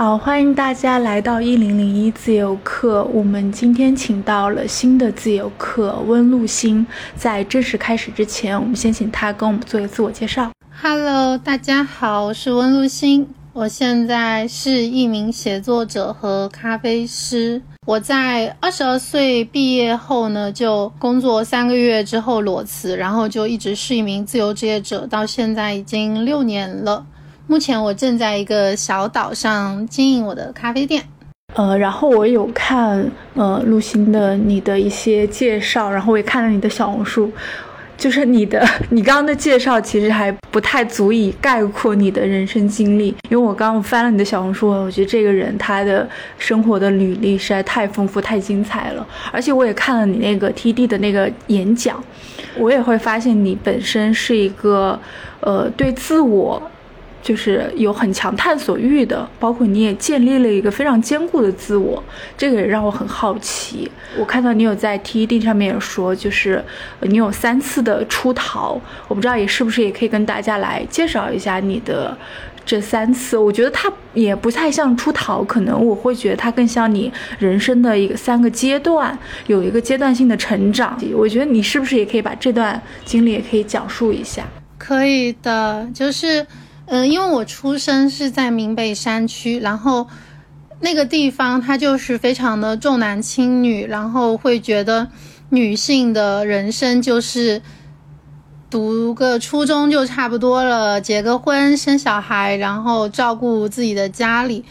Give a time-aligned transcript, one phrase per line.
[0.00, 3.04] 好，欢迎大家来到一零零一自由课。
[3.12, 6.86] 我们今天请到了新的自由课温露欣。
[7.14, 10.50] 在正式开始之前，我们先请他跟我们做一个自我介绍。
[10.80, 13.28] Hello，大家好，我是温露欣。
[13.52, 17.60] 我现在是一名写作者和咖啡师。
[17.86, 27.04] 我在二十二岁毕业后呢，就工作三个月之后裸辞，然后就一直是一名自由职业者，到现在已经六年了。
[27.50, 31.02] 目前我正在一个小岛上经营我的咖啡店，
[31.54, 33.04] 呃，然后我有看
[33.34, 37.28] 呃陆星的你的一些介绍，然后我也看了你的小红书，
[37.98, 52.00] 就是你的 你刚刚的介绍其实还不太足以概括你的人生经历，因为我刚刚翻了你的小红书，我觉得这个人他的生活的履历实在太丰富太精彩了，而且我也看了你那个 TD 的那个演讲，
[52.56, 54.96] 我也会发现你本身是一个
[55.40, 56.62] 呃对自我。
[57.22, 62.02] 就是有很强探索欲的，包括你也建立了一个非常坚固的自我，
[62.36, 63.90] 这个也让我很好奇。
[64.18, 66.64] 我看到你有在 TED 上面有说，就是
[67.00, 72.16] 你有三次的出逃，我不知道也是不是也可以跟大家来介绍一下你的
[72.64, 73.36] 这三次。
[73.36, 80.98] 我觉得它也不太像出逃，可能我会觉得它更像你人生的一个三个阶段，有一个阶段性的成长。
[81.14, 84.44] 我觉得你是不是也可以把这段经历也可以讲述一下？
[84.78, 86.46] 可以的，就是。
[86.92, 90.08] 嗯，因为我出生是在闽北山区，然后
[90.80, 95.06] 那个地方它就是非常的重男轻女，然后会觉得
[95.50, 97.62] 女性的人生就是
[98.68, 104.64] 读个初中就差不多了，结个婚生小孩，然后照顾自己的家里。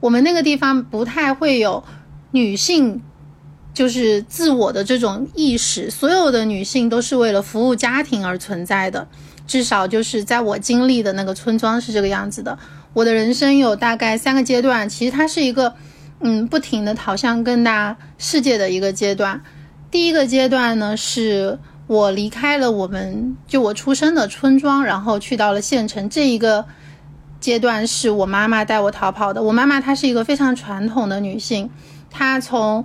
[0.00, 1.84] 我们那个地方不太会有
[2.30, 3.02] 女性
[3.74, 9.06] 就是自我的这种意识，所有的女性都是为了服务家庭而存在的。
[9.48, 12.56] 至少就是在我经历的那个村庄是这个样子的。
[12.92, 15.74] 我的人生有大概三个阶段，其实它是一个，
[16.20, 19.40] 嗯，不停的逃向更大世界的一个阶段。
[19.90, 26.08] 第一个阶段呢，是我离开了我们就我出生的村庄，然后去到了县城。
[26.10, 26.66] 这一个
[27.40, 29.42] 阶段是我妈妈带我逃跑的。
[29.42, 31.70] 我妈妈她是一个非常传统的女性，
[32.10, 32.84] 她从，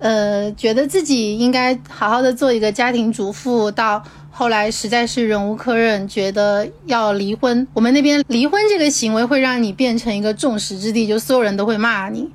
[0.00, 4.02] 呃，觉得自己应该好好的做一个家庭主妇到。
[4.42, 7.64] 后来实在是忍无可忍，觉得要离婚。
[7.72, 12.28] 我们那边离婚这个行为会让你变成一个众矢之的，就所有人都会骂你。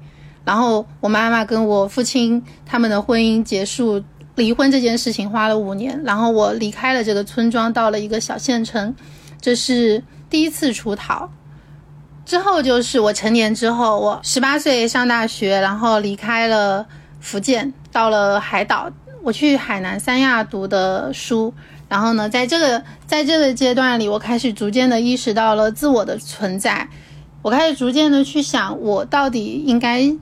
[0.45, 4.01] 然后我妈妈跟我父亲他们的婚姻结束，
[4.35, 6.01] 离婚这件事情花了五年。
[6.05, 8.95] 然后我离开了这个村庄，到了一个小县城，
[9.41, 11.29] 这是第一次出逃。
[12.25, 16.85] 之后就是我成年之后，我十八岁上大学，然后离开了
[17.19, 18.89] 福建，到了海岛，
[19.21, 21.53] 我去海南三亚读的书。
[21.89, 26.89] 然后呢，在这个在这个阶段里，我开始逐渐的意识到了自我的存在，
[27.41, 30.13] 我开始逐渐的去想，我到底应该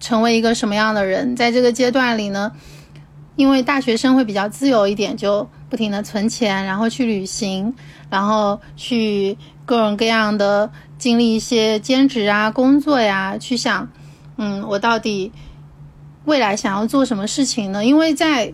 [0.00, 1.36] 成为一个什么样的人。
[1.36, 2.52] 在这个阶段里呢，
[3.36, 7.72] 因为大学生会比较自由一点，就不停的存钱，然后去旅行，
[8.10, 13.88] 然后去各种各样的经历一些兼职啊、工作呀，去想，
[14.36, 15.30] 嗯，我到底
[16.24, 17.84] 未来想要做什么事情呢？
[17.84, 18.52] 因为在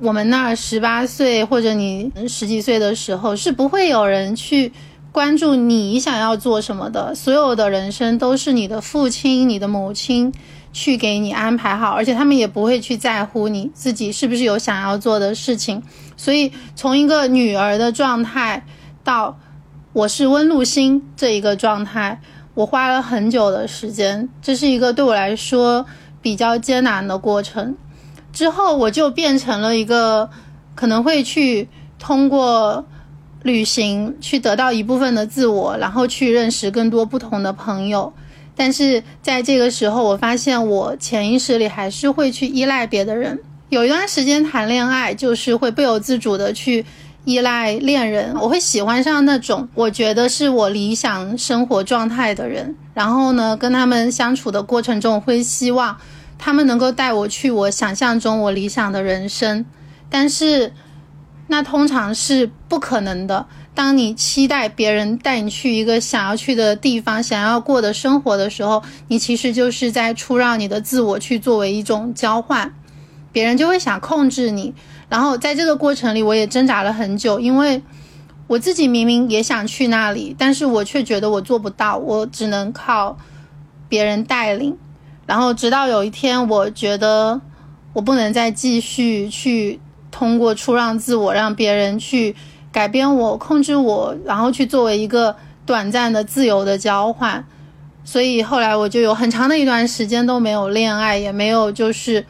[0.00, 4.72] 我们那儿十八岁或者你十几岁的时候，是不会有人去
[5.12, 7.14] 关注你想要做什么的。
[7.14, 10.32] 所有的人生都是你的父亲、你的母亲
[10.72, 15.80] 去给你安排好，而且他们也不会去在乎你自己是不是有想要做的事情。
[16.16, 18.66] 所以，从一个女儿的状态
[19.04, 19.38] 到
[19.92, 22.20] 我是温露欣这一个状态，
[22.54, 25.86] 我花了很久的时间，这是一个对我来说
[26.20, 27.76] 比较艰难的过程。
[28.34, 30.28] 之后我就变成了一个
[30.74, 31.68] 可能会去
[31.98, 32.84] 通过
[33.44, 38.12] 旅行去得到一部分的自我，然后去认识更多不同的朋友。
[38.56, 43.38] 但是在这个时候，我发现我潜意识里还是会去依赖别的人。
[43.68, 46.84] 有一段时间谈恋爱，就是会不由自主的去
[47.24, 48.34] 依赖恋人。
[48.40, 55.96] 我会喜欢上那种我觉得是我理想生活状态的人，然后呢，跟他们相处的过程中，会希望。
[56.44, 59.64] 他们能够带我去我想象中我理想的人生，
[60.10, 60.74] 但是
[61.46, 63.46] 那通常是不可能的。
[63.74, 72.74] 当你期待别人带你去一个想要去的地方、想要过的生活的时候，你其实就是在出让你的自我去作为一种交换，
[73.32, 74.74] 别人就会想控制你。
[75.08, 77.82] 然后在这个过程里，我也挣扎了很久，因为
[78.48, 83.16] 我自己明明也想去那里，但是我却觉得我做不到，我只能靠
[83.88, 84.76] 别人带领。
[85.26, 87.40] 然后直到有一天，我觉得
[87.92, 89.80] 我不能再继续去
[90.10, 92.34] 通过出让自我，让别人去
[92.70, 95.34] 改变我、控制我，然后去作为一个
[95.64, 97.44] 短暂的自由的交换。
[98.04, 102.26] 所以后来我就有很长的一段时间都没有恋爱，也没有就是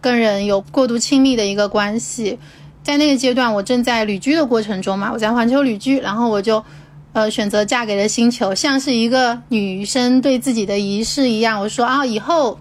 [0.00, 2.38] 跟人有过度亲密的一个关系。
[2.82, 6.64] 在那个阶段，我正在旅居的过程中嘛，我在环球旅居，然后我就
[7.12, 11.60] 呃选择嫁给了星球，像是一个女生对自己的仪式一样。
[11.60, 12.58] 我说啊，以后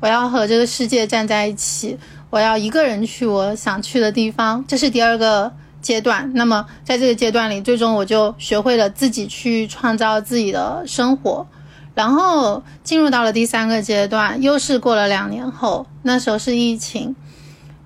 [0.00, 1.96] 我要和这个世界站在一起，
[2.30, 4.64] 我要一个人去我想去的地方。
[4.66, 6.30] 这是第二个阶段。
[6.34, 11.46] 那么在这个阶段里，最终我就学会了自己去创造自己的生活。
[11.94, 17.16] 然后进入到了第三个阶段，又是过了两年后，那时候是疫情。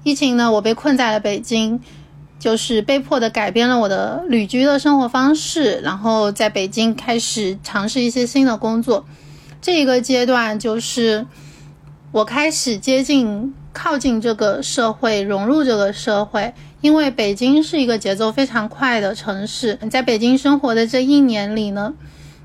[0.03, 1.79] 疫情呢，我被困在了北京，
[2.41, 9.05] 就是被迫的改变了我的旅居的生活方式，然后在北京开始尝试一些新的工作。
[9.61, 11.27] 这一个阶段就是
[12.11, 16.53] 我开始接近、靠近这个社会，融入这个社会。
[16.81, 21.93] 因为北京是一个节奏非常快的城市，在北京生活的这一年里呢。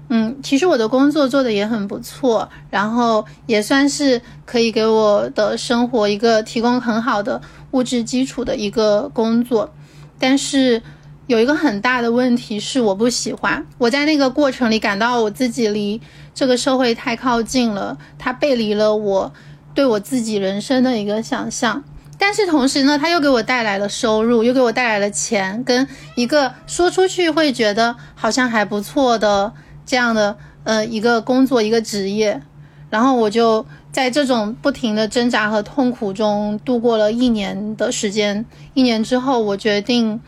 [0.09, 9.73] 嗯，其实我的工作做的也很不错，然后也算是可以给我的生活一个提供很好的物质基础的一个工作。
[10.19, 10.81] 但是
[11.27, 13.65] 有一个很大的问题是，我不喜欢。
[13.77, 16.01] 我在那个过程里感到我自己离
[16.33, 19.33] 这个社会太靠近了，它背离了我
[19.73, 21.83] 对我自己人生的一个想象。
[22.17, 29.51] 但是同时呢，它又给我带来了收入，又给我带来了钱，跟一个说出去会觉得好像还不错的。
[29.85, 32.41] 这样的呃一个工作一个职业，
[32.89, 33.63] 然后我就
[33.95, 38.45] 在这种不停的挣扎和痛苦中度过了一年的时间。
[38.73, 40.19] 一年之后，我决定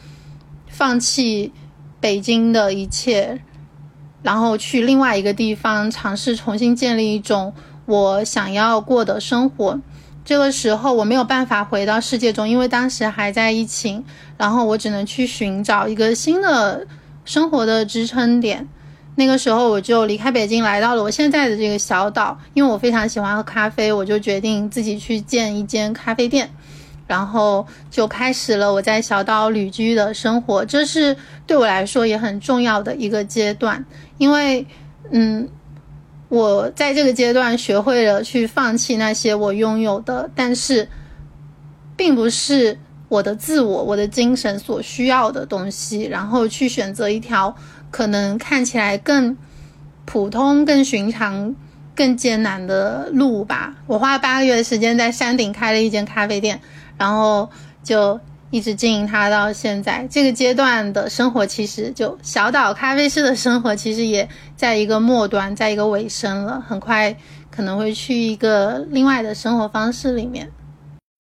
[0.70, 1.52] 放弃
[2.00, 3.42] 北京的一切，
[4.24, 7.54] 然后去另外一个地方尝试重新建立一种
[7.86, 9.82] 我想要过的生活。
[10.24, 14.06] 这个时候我没有办法回到世界中，因为当时还在疫情，
[14.38, 16.88] 然后我只能去寻找一个新的
[17.26, 18.70] 生活的支撑点。
[19.20, 22.38] 那个时候我就离开北京，来到了我现在的这个小岛。
[22.54, 26.48] 因为我非常喜欢喝咖啡，我就决定自己去建一间咖啡店，
[27.08, 30.64] 然后就开始了我在小岛旅居的生活。
[30.64, 31.18] 这是
[31.48, 33.84] 对我来说也很重要的一个阶段，
[34.20, 34.64] 因为，
[35.10, 35.50] 嗯，
[36.30, 40.88] 我在这个阶段学会了去放弃那些我拥有的，但是，
[41.96, 42.78] 并不是
[43.10, 47.56] 我的自我、我的精神所需要的东西，然后去选择一条。
[47.92, 49.38] 可能看起来更
[50.06, 51.56] 普通、更寻常、
[51.96, 53.76] 更艰难的路吧。
[53.86, 56.60] 我花了八个月的时间在山顶开了一间咖啡店，
[56.98, 57.50] 然后
[57.84, 58.20] 就
[58.50, 60.08] 一直经营它到现在。
[60.10, 66.64] 这个阶段的生活，其实就小岛咖啡师的生活，其实也在一个末端，在一个尾声了。
[66.66, 67.16] 很快
[67.50, 70.50] 可能会去一个另外的生活方式里面。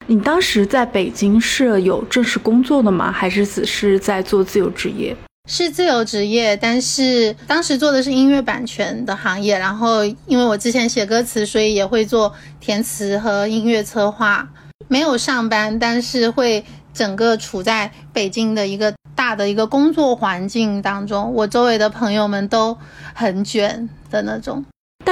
[0.06, 3.12] 你当时在北京是有正式工作的吗？
[3.12, 5.13] 还是只是在做自由职业？
[5.48, 9.58] 是自由职业，但是当时做的是音乐版权的行业。
[9.58, 14.50] 然后，因为我之前写歌词，所以也会做填词和音乐策划。
[14.90, 16.64] 没有上班，但是会
[16.94, 21.34] 整个处在北京的一个大的一个工作环境当中。
[21.34, 22.78] 我周围的朋友们都
[23.14, 24.66] 很卷的那种。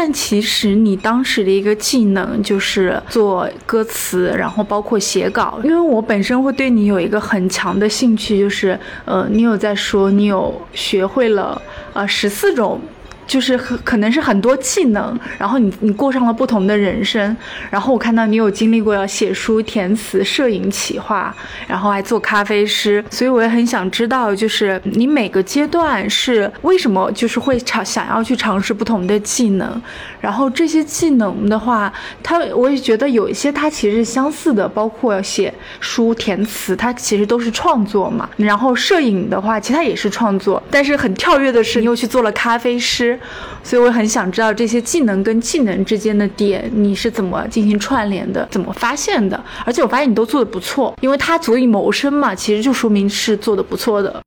[0.06, 5.60] 但其实你当时的一个技能就是做歌词，然后包括写稿。
[5.64, 11.60] 因为我本身会对你有一个很强的兴趣，就是呃，你有在说你有学会了
[11.94, 12.80] 呃十四种。
[13.28, 17.36] 就是很可能是很多技能，然后你你过上了不同的人生，
[17.70, 21.36] 然后我看到你有经历过要写书、填词、摄影、企划，
[21.68, 29.82] 然后还做咖啡师，所以我也很想知道，就是你每个阶段是为什么就是会尝想要去尝试不同的技能，
[30.22, 31.92] 然后这些技能的话，
[32.22, 38.30] 它我也觉得有一些它其实是相似的，包括写书、填词，它其实都是创作嘛。
[38.38, 43.15] 然后摄影的话，其实它也是创作，但是很跳跃的是，你又去做了咖啡师。
[43.64, 49.44] 所以我很想知道这些技能跟技能之间的点，你是怎么进行串联的，怎么发现的？
[49.66, 54.22] 而且我发现你都做的不错，因为他足以谋生嘛，其实就说明是做的不错的。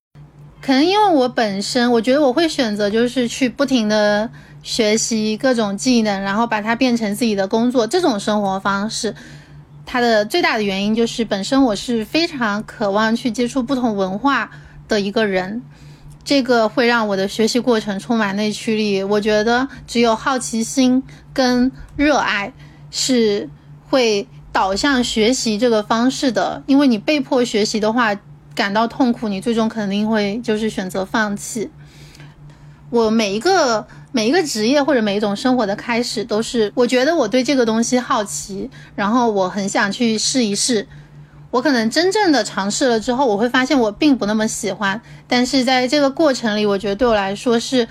[0.60, 4.28] 可能因为我本身，我觉得我会选择就是去不停的
[4.62, 9.14] 学习各种技能，然后把它变成自己的工作，这种生活方式，
[9.86, 14.50] 它的最大的原因就是本身我是非常渴望去接触不同文化
[14.88, 15.62] 的一个人。
[16.28, 19.02] 这个会让我的学习过程充满内驱力。
[19.02, 22.52] 我觉得只有好奇心跟热爱
[22.90, 23.48] 是
[23.88, 26.62] 会导向学习这个方式的。
[26.66, 28.14] 因为你被迫学习的话，
[28.54, 31.70] 感到痛苦，你最终肯定会就是选择放弃。
[32.90, 40.86] 我每一个每一个职业或者每一种生活的开始，都是我觉得我对这个东西好奇，然后我很想去试一试。
[41.50, 45.00] 我可能真正的尝试了之后，我会发现我并不那么喜欢。
[45.26, 47.88] 但是在这个过程里，我觉得对我来说是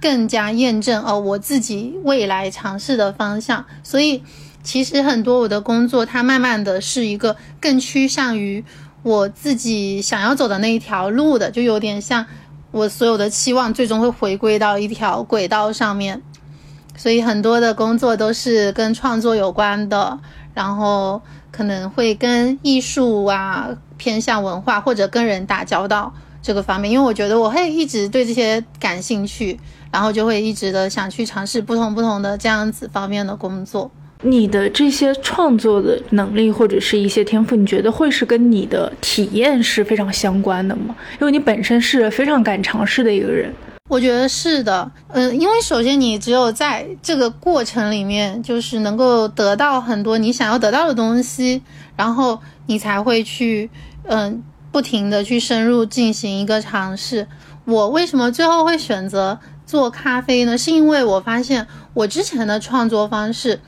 [0.00, 3.64] 更加验证哦我自己未来尝试的方向。
[3.82, 4.22] 所以
[4.62, 8.64] 其实很多我的工作，它慢慢的是一个更趋向于
[9.02, 12.24] 我自己想要走的那一条路的，就有点像
[12.70, 16.22] 我所有的期望最终会回归到一条轨道上面。
[16.96, 20.18] 所以很多的工作都是跟创作有关的，
[20.54, 29.58] 然后可能会跟艺术啊偏向文化或者跟人打交道这个方面，因为我觉得我会一直对这些感兴趣，
[29.92, 33.90] 然后就会一直的想去尝试不同不同的这样子方面的工作。
[34.22, 40.94] 你的这些创作的能力或者是一些天赋，你觉得会是跟你的体验是非常相关的吗？
[41.20, 43.50] 因为你本身是非常敢尝试的一个人。
[43.90, 51.60] 我觉得是的，嗯，因为首先你只有在这个过程里面，就是能够得到很多你想要得到的东西，
[51.96, 53.68] 然后你才会去，
[54.04, 57.26] 嗯，不停的去深入进行一个尝试。
[57.64, 60.56] 我为什么最后会选择做咖啡呢？
[60.56, 63.60] 是因为我发现我之前的创作方式、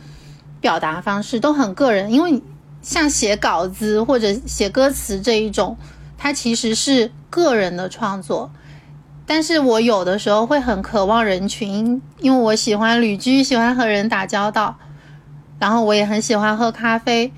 [0.60, 2.40] 表达方式都很个人，因为
[2.80, 5.76] 像写稿子或者写歌词这一种，
[6.16, 8.52] 它其实是个人的创作。
[9.24, 14.76] 但是我有的时候会很渴望人群，因为我喜欢旅居，喜欢和人打交道，
[15.58, 17.32] 然后我也很喜欢喝咖啡。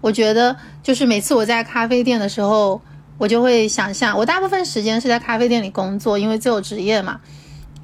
[0.00, 2.80] 我觉得就是每次我在咖啡店的时候，
[3.18, 7.20] 我就会想象，我大部分时间是在咖啡店里工作，因为自由职业嘛。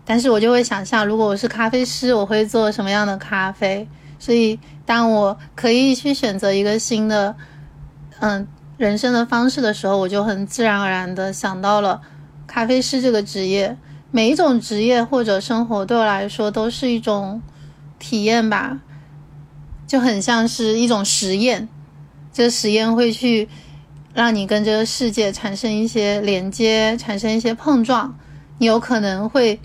[0.04, 3.88] 但是我就会想象，如果我是咖啡师，我会做什么样的咖啡？
[4.18, 7.34] 所以当我可以去选择一个新的，
[8.20, 12.00] 嗯，人生的方式的时候，我就很自然而然的想到了。
[12.48, 13.76] 咖啡师这个职业，
[14.10, 17.40] 每一种职业或者生活对我来说都是一种
[18.00, 18.80] 体验吧，
[19.86, 21.68] 就很像是一种实验。
[22.32, 23.48] 这个实验会去
[24.14, 28.18] 让你跟这个世界产生一些连接，产生一些碰撞。
[28.58, 29.60] 你有可能会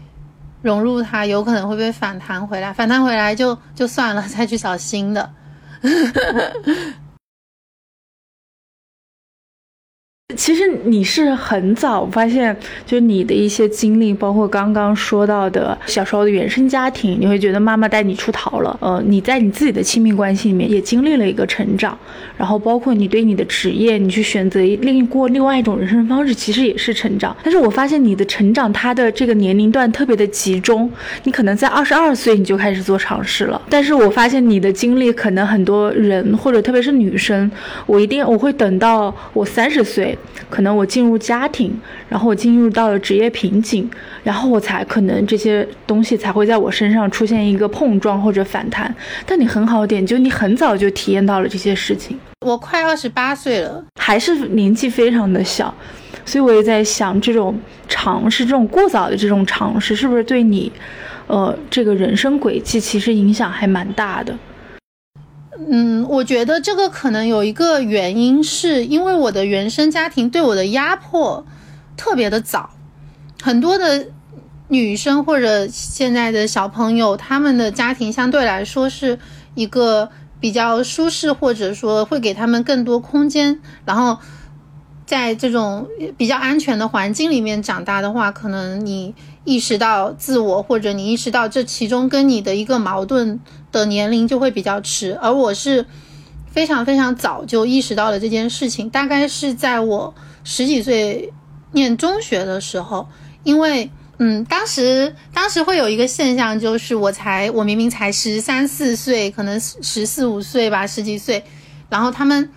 [0.61, 5.31] 融入它，有可能会被反弹回来，反弹回来就就算了，再去找新的。
[10.35, 18.77] 其实你是很早发现，就你的一些经历，包括刚刚说到的小时候的原生家庭，你会觉得妈妈带你出逃了。
[18.81, 21.97] 呃，你在你自己的亲密关系里面也经历了一个成长，
[22.37, 27.35] 然后包括你对你的职业，你去选择另过另外一种人生方式，其实也是成长。
[27.43, 30.89] 但是我发现你的成长，它的这个年龄段特别的集中，
[31.23, 33.61] 你可能在二十二岁你就开始做尝试了。
[33.69, 37.49] 但是我发现你的经历，可能很多人或者特别是女生，
[37.85, 40.17] 我一定我会等到我三十岁。
[40.49, 41.73] 可能我进入家庭，
[42.09, 43.89] 然后我进入到了职业瓶颈，
[44.23, 48.93] 然后我才可能这些东西才会在我身上出现一个碰撞或者反弹。
[49.25, 52.17] 但你很好点，就你很早就体验到了这些事情。
[52.45, 55.73] 我快二十八岁了，还是年纪非常的小，
[56.25, 60.71] 所以我也在想，这种尝试，这种过早的这种尝试，是不是对你，
[61.27, 64.37] 呃，这个人生轨迹其实影响还蛮大的。
[65.69, 71.45] 嗯，我觉得这个可能有一个原因，是因为我的原生家庭对我的压迫
[71.95, 72.71] 特别的早。
[73.41, 74.07] 很多的
[74.69, 79.19] 女生或者现在的小朋友，他们的家庭相对来说是
[79.53, 83.59] 一个比较舒适，或者说会给他们更多空间。
[83.85, 84.17] 然后
[85.05, 93.39] 在这种比较安全的环境里面长大的话，可能你意识到自我，或者你意识到这其中跟你的一个矛盾。
[93.73, 95.83] 的年龄就会比较迟，而我是
[96.51, 101.33] 非常非常早就意识到了这件事情，大概是在我十几岁
[101.71, 103.07] 念中学的时候，
[103.43, 111.43] 因为嗯，当时当时会有一个现象，就是我才我明明才十三四岁，可能十四五岁吧，十几岁，
[111.89, 112.47] 然后他们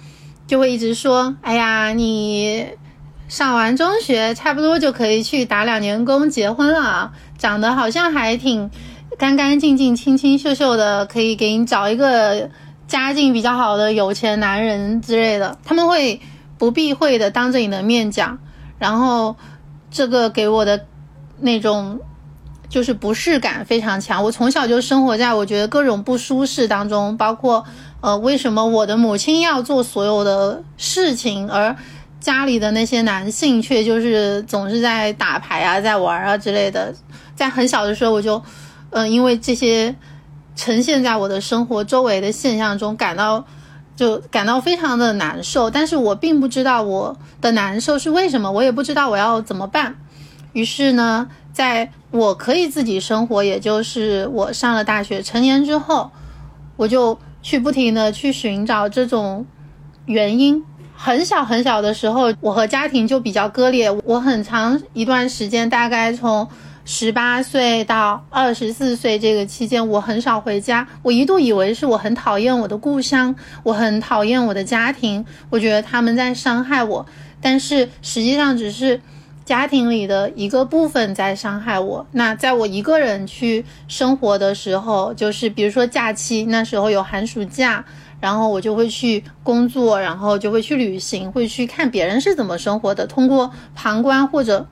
[0.47, 2.67] 就会一直说，哎呀，你
[3.29, 8.71] 上完中学差不多就可以去打两年工结婚了，长得好像还挺。
[9.19, 12.50] 干干净净、清清秀秀的，可以给你找一个
[12.87, 15.57] 家境比较好的有钱男人之类的。
[15.65, 16.21] 他们会
[16.59, 18.38] 不避讳的当着你的面讲，
[18.79, 19.35] 然后
[19.91, 20.85] 这个给我的
[21.41, 21.99] 那种
[22.69, 24.23] 就是不适感非常强。
[24.23, 27.65] 我从小就生活在我觉得各种不舒适当中，包括
[28.07, 31.75] 呃，为什么我的母亲要做所有的事情，而
[32.21, 36.95] 家里的那些男性却就是总是在打牌啊、在玩啊之类的。
[37.35, 38.41] 在很小的时候我就。
[38.91, 39.95] 嗯，因为这些
[40.55, 43.45] 呈现在我的生活周围的现象中，感到
[43.97, 45.69] 就感到非常的难受。
[45.69, 49.97] 但是我并不知道我的难受是为什么，我也不知道我要怎么办。
[50.53, 56.13] 于是呢，在我可以自己生活，也就是我上了大学成年之后，
[56.77, 59.47] 我就去不停的去寻找这种
[60.07, 60.61] 原因。
[60.97, 63.88] 很小很小的时候，我和家庭就比较割裂。
[64.05, 66.49] 我很长一段时间，大概从
[66.85, 70.85] 十八岁到二十四岁这个期间，我很少回家。
[71.03, 77.07] 我一度以为是我很讨厌我的故乡，我很讨厌我的家庭，我觉得他们在伤害我。
[77.41, 79.00] 但是实际上只是
[79.47, 82.07] 家庭里的一个部分在伤害我。
[82.12, 87.83] 那在我一个人去生活的时候，就是比如说假期，那时候有寒暑假，
[88.21, 94.67] 然后我就会去工作，然后就会去旅行，会去看别人是怎么生活的，通过旁观或者。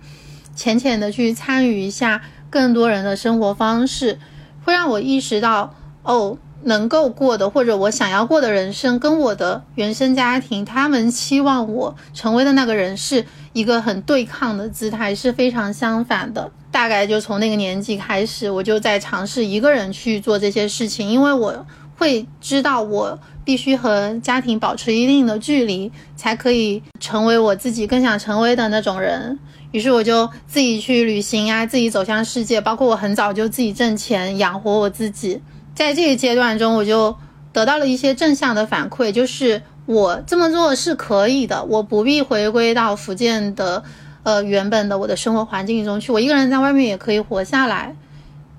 [0.56, 4.20] 浅浅的去参与一下更多人的生活方式，
[4.64, 16.50] 会让我意识到，哦，能够过的或者我想要过的人生，跟我的原生家庭他们期望我成为的那个人是一个很对抗的姿态，是非常相反的。
[16.70, 21.64] 大概就从那个年纪开始，我就在尝试一个人去做这些事情，因为我
[21.96, 29.38] 会知道我必须和家庭保持一定的距离，才可以成为我自己更想成为的那种人。
[29.70, 32.60] 于是我就自己去旅行啊，自己走向世界。
[32.60, 35.40] 包括我很早就自己挣钱养活我自己。
[35.74, 37.14] 在这个阶段中，我就
[37.52, 43.82] 得到了一些正向的反馈，就是我这么做是可以的，我不必回归到福建的，
[44.22, 46.12] 呃，原本的我的生活环境中去。
[46.12, 47.94] 我一个人在外面也可以活下来。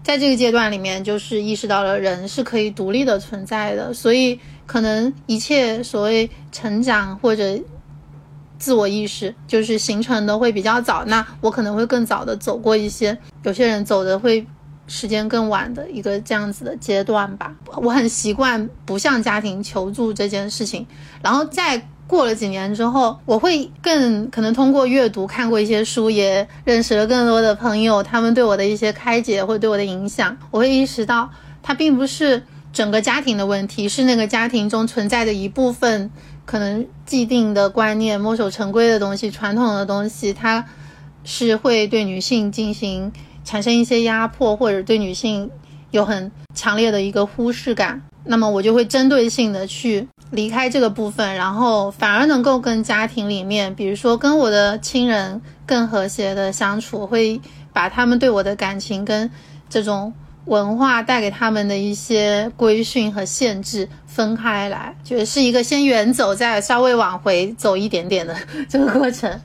[0.03, 3.93] 在这个阶段里面，就是意识到了人是可以独立的存在的。
[3.93, 7.60] 所以，可能一切所谓成长或者。
[8.57, 14.43] 自我意识就是形成的会比较早，那我可能会更早的走过一些，有些人走的会
[14.88, 17.54] 时间更晚的一个这样子的阶段吧。
[17.75, 20.86] 我很习惯不向家庭求助这件事情，
[21.22, 31.30] 然后再过了几年之后，我会更可能通过阅读看过一些书，也认识了更多的朋友，他们对我的一些开解或者对我的影响，我会意识到
[31.63, 36.12] 它并不是整个家庭的问题，是那个家庭中存在的一部分。
[36.46, 40.63] 可能既定的观念、墨守成规的东西、传统的东西，它
[41.24, 43.12] 是会对女性进行
[43.45, 45.49] 产生一些压迫，或者对女性
[45.91, 48.01] 有很强烈的一个忽视感。
[48.25, 57.39] 那么我就会针对性的去离开这个部分，然后反而能够跟家庭里面，比如说跟我的亲人更和谐的相处，会
[57.71, 59.31] 把他们对我的感情跟
[59.69, 60.12] 这种。
[60.45, 68.38] 文化带给他们的一些规训和限制分开来，觉得是一个先远走，再稍微往回走一点点的
[68.69, 69.41] 这个过程。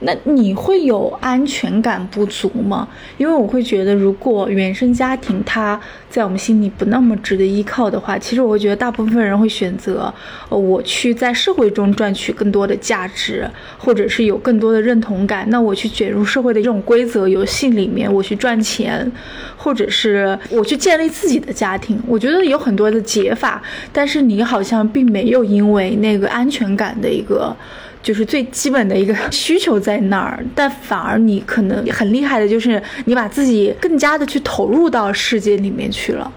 [0.00, 2.88] 那你会有安全感不足吗？
[3.18, 10.12] 因为我会觉得，如果原生家庭它在我们心里不那么值得依靠的话，其实我会觉得大部分人会选择，
[10.48, 15.44] 呃，我去在社会中赚取更多的价值，或者是有更多的认同感。
[15.50, 19.10] 那我去卷入社会的这种规则游戏里面，我去赚钱，
[19.56, 22.00] 或者是我去建立自己的家庭。
[22.06, 27.54] 我觉得有很多的解法，但是你好像并没有因为那个安全感的一个。
[28.02, 36.32] 就是最基本的一个 需求在那儿，但反而你可能很厉害的，就是你把自己更加的去投入到世界里面去了，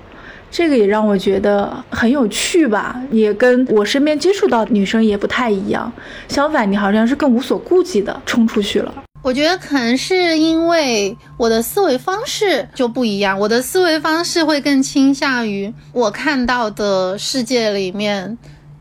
[0.51, 5.91] 这个也让我觉得很有趣吧，也跟我身边接触到的女生也不太一样。
[6.27, 8.93] 相反，你好像是更无所顾忌的冲出去了。
[9.21, 18.37] 我觉得可能是因为我的思维方式就不一样，我的思维方式会更倾向于我看到的世界里面，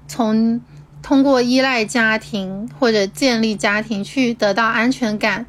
[0.09, 0.61] 从。
[1.03, 5.45] 通过依赖家庭或者建立家庭去得到安全感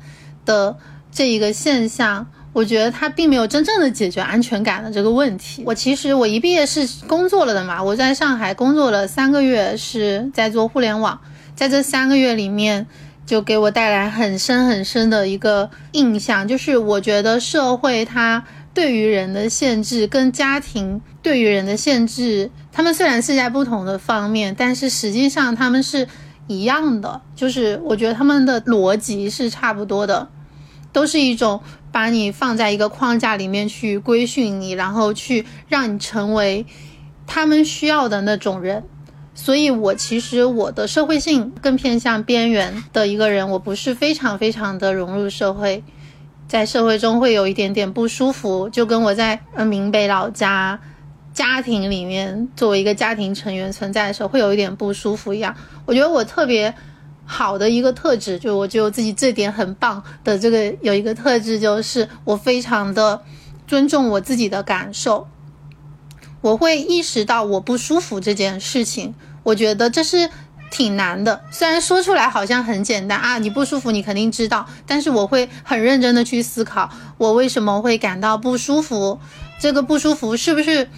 [0.45, 0.75] 的
[1.11, 5.63] 这一个现象，我觉得它并没有真正的解决安全感的这个问题。
[5.65, 11.21] 我其实我一毕业是工作了的嘛，我在上海工作了三个月，是在做互联网，
[11.55, 12.87] 在这三个月里面
[13.25, 18.43] 就给我带来很深很深的一个印象，就是我觉得社会它。
[18.73, 26.07] 对于人的限制跟家庭对于人的限制，他们虽然是在不同的方面，但是实际上他们是
[26.47, 27.21] 一样的。
[27.35, 30.27] 就是我觉得他们的逻辑是差不多的，
[30.91, 36.65] 都是一种把你放在一个框架里面去规训你，然后去让你成为
[37.27, 38.83] 他们需要的那种人。
[39.35, 45.83] 所以，我其实我的社会性更偏向边缘的一个人，我不是非常非常的融入社会。
[46.53, 50.79] 在社会中会有一点点不舒服，就跟我在呃闽北老家
[51.33, 55.55] 家庭里面作为一个家庭成员存在的时候会有一点不舒服一样。
[55.87, 56.71] 我觉得我特别
[57.25, 63.23] 好的一个特质，就我觉得我自己这点很棒的这个有一个特质，就是我非常的
[63.65, 65.27] 尊重我自己的感受，
[66.41, 70.29] 我会意识到我不舒服这件事情，我觉得这是。
[70.73, 79.19] 挺难的，虽然说出来好像很简单啊，你不舒服你肯定知道，但是我会很认真的去思考，我为什么会感到不舒服，
[79.59, 80.89] 这个不舒服是不是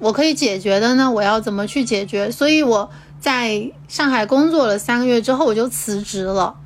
[0.00, 1.08] 我可以解决的呢？
[1.08, 2.28] 我要怎么去解决？
[2.28, 2.90] 所以我
[3.20, 6.56] 在上海工作了三个月之后，我就辞职了，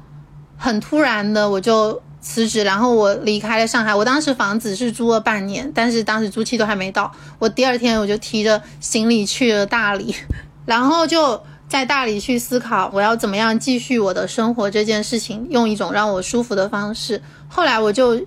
[0.56, 3.94] 很突然的我就辞职，然后我离开了上海。
[3.94, 7.12] 我当时房子是租了半年，但是当时租期都还没到。
[7.38, 10.14] 我第二天我就提着行李去了大理，
[10.64, 11.42] 然后就
[11.74, 17.20] 在大理去思考我要怎么样继续我的生活这件事情，用一种让我舒服的方式。
[17.48, 18.24] 后来我就。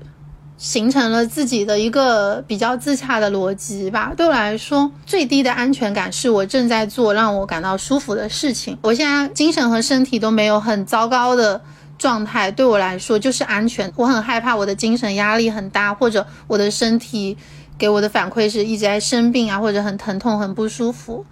[0.60, 4.12] 形成了自己的一个比较自洽的逻辑吧。
[4.18, 8.76] 对我来说，最低的安全感是我正在做让我感到舒服的事情。
[8.82, 11.62] 我现在精神和身体都没有很糟糕的
[12.00, 13.94] 状态，对我来说就是安全。
[13.96, 17.38] 我很害怕我的精神压力很大，或者我的身体
[17.78, 21.24] 给我的反馈是一直在生病啊，或者很疼痛、很不舒服。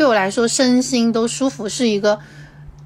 [0.00, 2.18] 对我来说，身心都舒服是一个。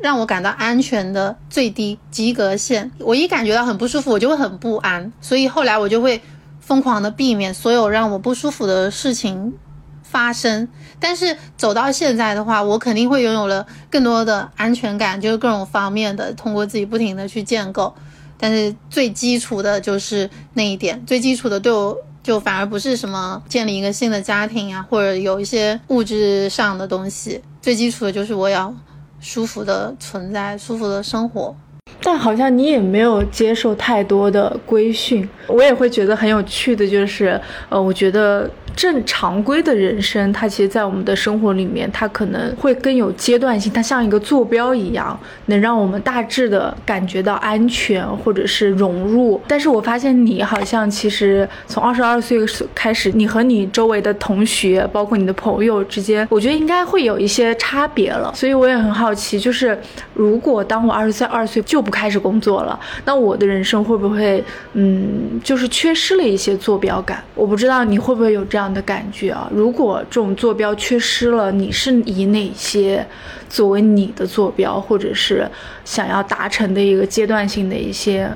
[0.01, 6.21] 让我感到安全的最低及格线，我一感觉到很不舒服，我就会很不安，所以后来我就会
[6.61, 9.55] 疯狂的避免所有让我不舒服的事情
[10.03, 10.69] 发生。
[10.99, 17.95] 但是走到现在的话，我肯定会拥有了更多的安全感，就是各种方面的，通过自己不停的去建构。
[18.37, 28.75] 但是最基础的就是那一点，最基础的对我就反而不是什么建立一个新的家庭啊，或者有一些物质上的东西，最基础的就是我要。
[29.21, 31.57] 舒服的存在，舒服的生活，
[32.03, 35.27] 但好像你也没有接受太多的规训。
[35.47, 38.51] 我也会觉得很有趣的就是，呃，我觉得。
[38.77, 49.41] 正常规的人生，它其实，在我们的生活里面，它可能会更有阶段性，它像一个坐标一样，能让我们大致的感觉到安全或者是融入。
[49.47, 52.39] 但是我发现你好像其实从二十二岁
[52.75, 58.33] 开始，你和你周围的同学，包括你的朋友之间，我觉得应该会有一些差别了。
[58.35, 59.79] 所以我也很好奇，就是
[60.15, 67.23] 如果当我二十岁二岁就不开始工作了，那我的人生会不会，嗯，就是缺失了一些坐标感？
[67.35, 68.64] 我不知道你会不会有这样。
[68.65, 73.07] 样的感觉啊，如果这种坐标缺失了，你是以哪些
[73.51, 75.47] 作为你的坐标，或者是
[75.85, 78.31] 想要达成的一个阶段性的一些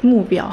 [0.00, 0.50] 目标？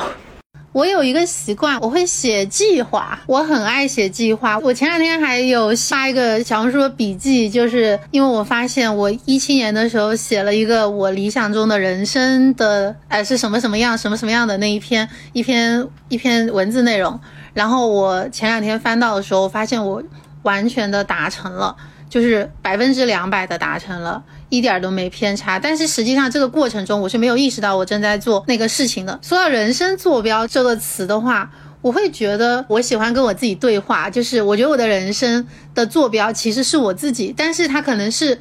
[0.74, 4.60] 我有一个习惯，我会写计划，我很爱写计划。
[4.60, 17.18] 我前两天还有发一个小红书笔记，就是因为我发现我一七年的时候写了一个我理想中的人生的，哎，是什么什么样，什么什么样的那一篇一篇一篇文字内容。
[17.56, 20.04] 然后我前两天翻到的时候，发现我
[20.44, 21.74] 完全的达成了，
[22.10, 25.58] 就是百分之两百的达成了，一点都没偏差。
[25.58, 29.18] 但是实际上这个过程中，我是没有意识到我正在做那个事情的。
[29.22, 31.50] 说到人生坐标这个词的话，
[31.82, 38.38] 我会觉得我喜欢跟我自己对话，就是我觉得我的人生的坐标其实是我自己，但是它可能是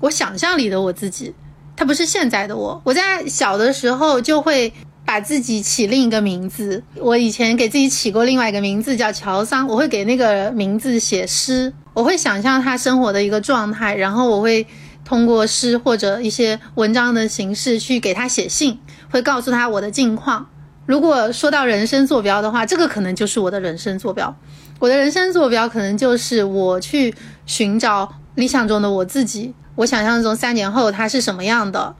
[0.00, 1.34] 我想象里的我自己，
[1.76, 2.80] 它不是现在的我。
[2.82, 4.72] 我在小的时候就会。
[5.04, 14.66] 把自己起另一个名字，我以前给自己起过另外一个名字叫乔桑，我会给那个名字写诗，我会想象他生活的一个状态，然后我会
[15.04, 18.78] 通过诗或者一些文章的形式去给他写信，
[19.10, 20.46] 会告诉他我的近况。
[20.86, 24.34] 如果说到人生坐标的话，这个可能就是我的人生坐标。
[24.78, 27.14] 我的人生坐标可能就是我去
[27.46, 31.94] 寻找理想中的我自己，我想象中三年后他是什么样的，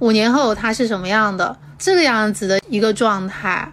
[0.00, 1.56] 五年后他是什么样的。
[1.78, 3.72] 这个样子的一个状态，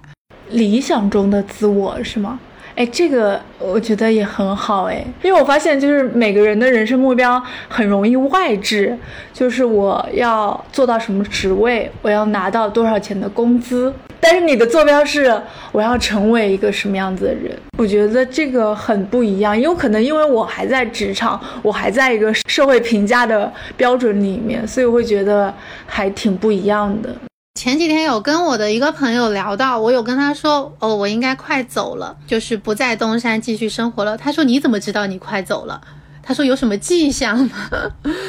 [0.49, 2.39] 理想中的自我是吗？
[2.75, 8.95] 哎，这个我觉得也很好哎，因为我发现就是每个人的人生目标很容易外置，
[9.33, 13.91] 就是我要做到什么职位，我要拿到多少钱的工资。
[14.27, 15.39] 但是你的坐标是
[15.71, 25.53] 我要成为一个什么样子的人，我觉得这个很不一样，有可能因为我还在职场，我还在一个社会评价的标准里面，所以我会觉得
[25.85, 27.15] 还挺不一样的。
[27.53, 34.17] 前几天有跟我的一个朋友聊到，我有跟他说，哦，我应该快走了，就是不在东山继续生活了。
[34.17, 35.79] 他说你怎么知道你快走了？
[36.23, 37.69] 他说有什么迹象吗？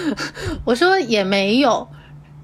[0.67, 1.89] 我说也没有，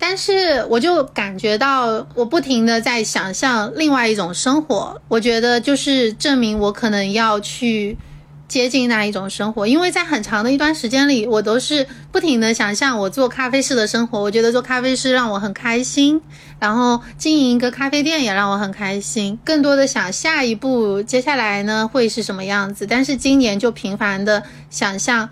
[0.03, 7.97] 但是我就感觉到我不停的在想象另外一种生活，我觉得就是证明我可能要去。
[8.49, 14.21] 接近那一种生活，因为在很长的一段时间里，我都是不停的想象我做咖啡师的生活。
[14.21, 16.21] 我觉得做咖啡师让我很开心，
[16.59, 19.39] 然后经营一个咖啡店也让我很开心。
[19.43, 22.87] 更多的想下一步接下来呢会是什么样子？
[22.87, 25.31] 但是今年就频繁的想象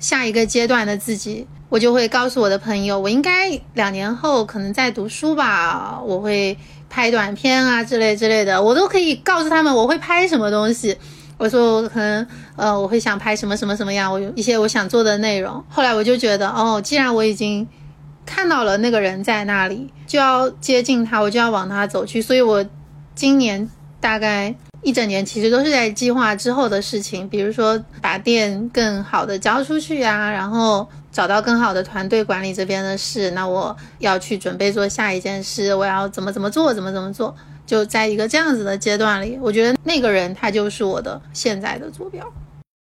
[0.00, 6.56] 下一个阶段的自己，我就会告诉我的朋友，我应该两年后可能在读书吧，我会
[6.88, 10.96] 拍短片啊之类之类的，我都可以告诉他们我会拍什么东西。
[11.38, 12.26] 我说我可能
[12.56, 15.62] 呃我会想拍什么什么什么样，我有一些我想做的内容。
[15.68, 17.66] 后来我就觉得哦，既然我已经
[18.24, 22.22] 看到了那个人在那里，就要接近他，我就要往他走去。
[22.22, 22.64] 所以我
[23.14, 23.68] 今年
[24.00, 33.30] 大概一整年其实都是在计划之后的事情，比如说把店更好的交出去呀，然后找到更好的团队管理这边的事。
[33.30, 37.34] 那我要去准备做下一件事，我要怎么怎么做，怎么怎么做。
[37.64, 42.22] 就在一个这样子的阶段里，我觉得那个人他就是我的现在的坐标。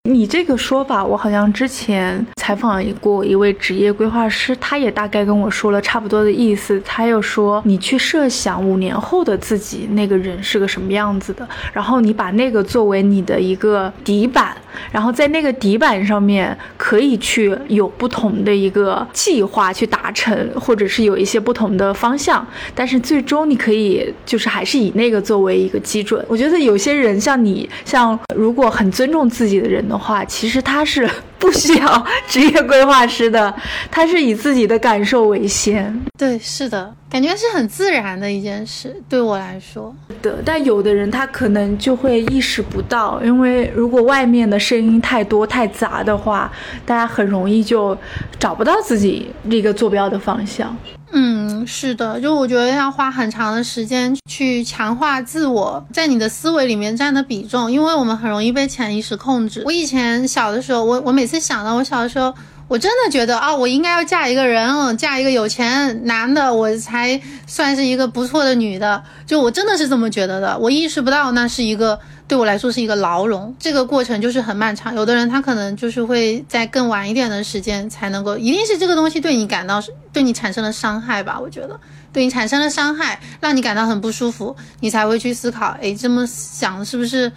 [0.08, 6.80] 你这个说法，我好像之前采访过一位职业规划师，他也大概跟我说了差不多的意思。
[6.86, 14.56] 他又说，你去设想五年后的自己那个人是个什么样子的，然后你把那个作为你的一个底板，
[14.90, 26.24] 然后在那个底板上面可以去有不同的一个计划去达成，或者是有一些不同的方向，但是最终你可以就是还是以那个作为一个基准。
[26.26, 29.86] 我觉得有些人像你，像如果很尊重自己的人。
[29.90, 31.08] 的话，其实他是
[31.38, 33.54] 不需要职业规划师的，
[33.90, 35.94] 他是以自己的感受为先。
[36.18, 39.92] 对，是的，感觉是很自然的一件事，对我来说。
[40.22, 46.50] 的，但有的人他可能就会意识不到，因为如果外面的声音太多太杂的话，
[46.86, 47.98] 大家很容易就
[48.38, 50.74] 找不到自己这个坐标的方向。
[51.12, 59.64] 嗯，是的，就我觉得要花很长的时间去强化自我在你的思维里面占的比重，因为我们很容易被潜意识控制。
[59.66, 62.32] 我以前小的时候，我我每次想到我小的时候。
[62.70, 69.02] 我真的觉得啊，我应该要嫁一个人，嫁一个有钱男的，我才算是一个不错的女的。
[69.26, 70.56] 就我真的是这么觉得的。
[70.56, 74.94] 我意识不到那是一个对我来说是一个牢笼，这个过程就是很漫长。
[74.94, 81.40] 有的人他可能就是会在更晚一点的时间才能够，一定是这个东西对你感到对你产生了伤害吧？
[81.40, 81.76] 我觉得
[82.12, 87.32] 对你产生了伤害，让你感到很不舒服，你才会去思考，哎，这么想是不是，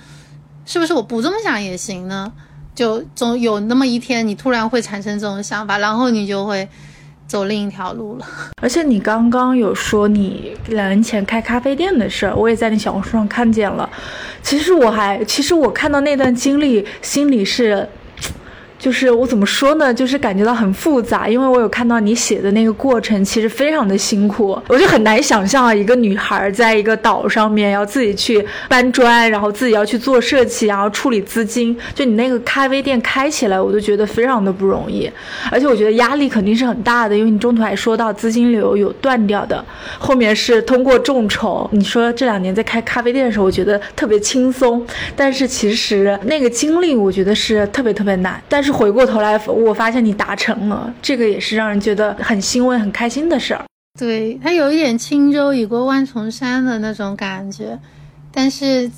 [0.67, 2.32] 是不是我不这么想也行呢？
[2.75, 6.67] 就总有那么一天，你突然会产生这种想法，然后你就会
[7.27, 8.25] 走另一条路了。
[8.62, 13.89] 而且你刚刚有说你两年前开咖啡店的事儿，我也在你小红书上看见了。
[14.41, 17.88] 其实我还，其实我看到那段经历，心里是。
[18.84, 19.93] 就是我怎么说呢？
[19.93, 24.62] 就是感觉到很复杂，因为我有看到你写的那个过程，其实非常的辛苦。
[24.67, 31.74] 我就很难想象啊，一个女孩在一个岛上面要自己去搬砖，然后自己要去做设计，然后处理资金。
[31.96, 35.10] 就你那个咖啡店开起来，我都觉得非常的不容易。
[35.50, 39.63] 而且我觉得压力肯定是很大的，因为你中途还说到资金流有断掉的，
[39.98, 41.69] 后面是通过众筹。
[41.72, 48.43] 你说这两年在开咖啡店的时候，我觉得特别轻松，但是其实那个经历，我觉得是特别特别难。
[48.50, 53.63] 但是回过头来，我发现你达成了，这个也是让人觉得很欣慰、很开心的事儿。
[53.99, 57.77] 对他有一点轻舟已过万重山的那种感觉，
[58.31, 58.91] 但是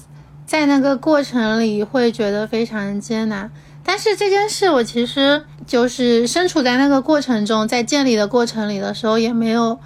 [0.46, 3.52] 在那个过程里会觉得非常艰难。
[3.84, 9.78] 但是这件事，我其实就是身处在那个过程中，在建立的过程里的时候，也没有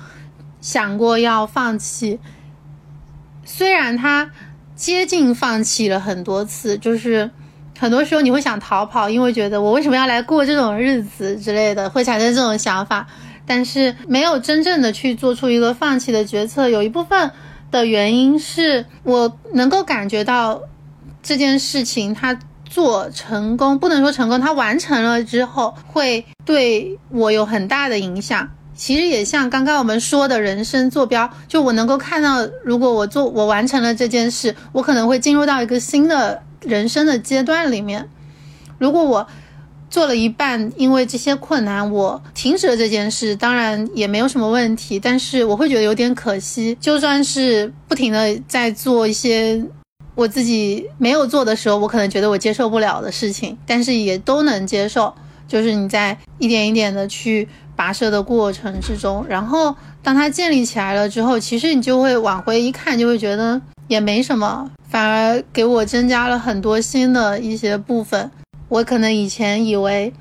[0.62, 2.20] 想过要放弃。
[3.44, 4.30] 虽然他
[4.76, 7.32] 接近放弃了很多次，就是。
[7.80, 13.08] 很多时候你会想逃跑，因为觉得我为什么要来过这种日子之类的，会产生这种想法。
[13.46, 16.70] 但是没有真正的去做出一个放弃的决策。
[16.70, 17.32] 有一部分
[17.72, 20.62] 的原因是我能够感觉到
[21.24, 28.48] 这件事情它做成功，不能说成功，它完成了之后会对我有很大的影响。
[28.76, 36.44] 其实也像刚刚我们说的人生坐标，就我能够看到，如果我做我完成了这件事，我可能会进入到一个新的。
[36.62, 38.10] 人生的阶段里面，
[38.78, 39.28] 如果我
[39.90, 45.00] 做了一半，因为这些困难，我停止了这件事，当然也没有什么问题。
[45.00, 46.78] 但是我会觉得有点可惜。
[46.80, 49.64] 就算是不停的在做一些
[50.14, 55.14] 我自己没有做的时候，我可能觉得我接受不了的事情，但是也都能接受。
[55.48, 64.72] 就是你在一点一点的去跋涉的过程之中，然后当它建立起来了之后，其实你就会往回一看，就会觉得也没什么。
[64.88, 68.32] 反而给我增加了很多新的一些部分，
[68.70, 70.14] 我可能以前以为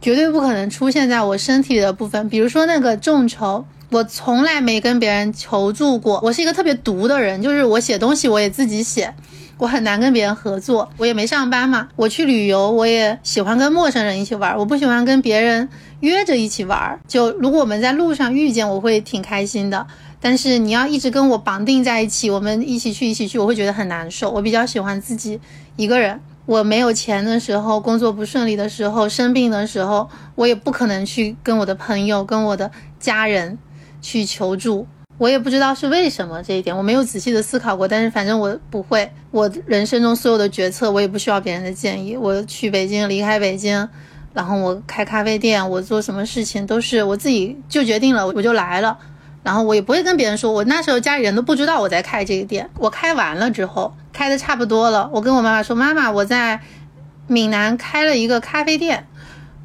[0.00, 6.20] 绝对不可能出现在我身体的部分，比如说那个众筹，我从来没跟别人求助过。
[6.22, 9.14] 我是一个特别独的人，就是我写东西我也自己写，
[9.56, 10.90] 我很难跟别人合作。
[10.98, 15.66] 我也没上班嘛，我去旅游我也喜欢跟陌生人一起玩，我不喜欢跟别人
[16.00, 17.00] 约着一起玩。
[17.08, 19.86] 就如果我们在路上遇见，我会挺开心的。
[20.20, 24.30] 但是你要一直跟我绑定在一起，我们一起去一起去，我会觉得很难受。
[24.30, 25.40] 我比较喜欢自己
[25.76, 26.20] 一个人。
[26.46, 33.56] 我没有钱的时候，工作不顺利的时候，生病的时候，我也不可能去跟我的朋友、跟我的家人
[34.02, 34.86] 去求助。
[35.16, 37.86] 我也不知道是为什么这一点，我没有仔细的思考过。
[37.86, 42.16] 但是反正我不会，我人生中所有的决策，我也不需要别人的建议。
[42.16, 43.88] 我去北京，离开北京，
[44.32, 48.98] 然后我开咖啡店，我做什么事情都是我自己就决定了，我就来了。
[49.42, 52.68] 然后我也不会跟别人说，我那时候家里人都不知道我在开这个店。
[52.78, 56.60] 我开完了之后，开的差不多了，我跟我妈妈说：“妈妈，我在
[57.26, 59.06] 闽南开了一个咖啡店。”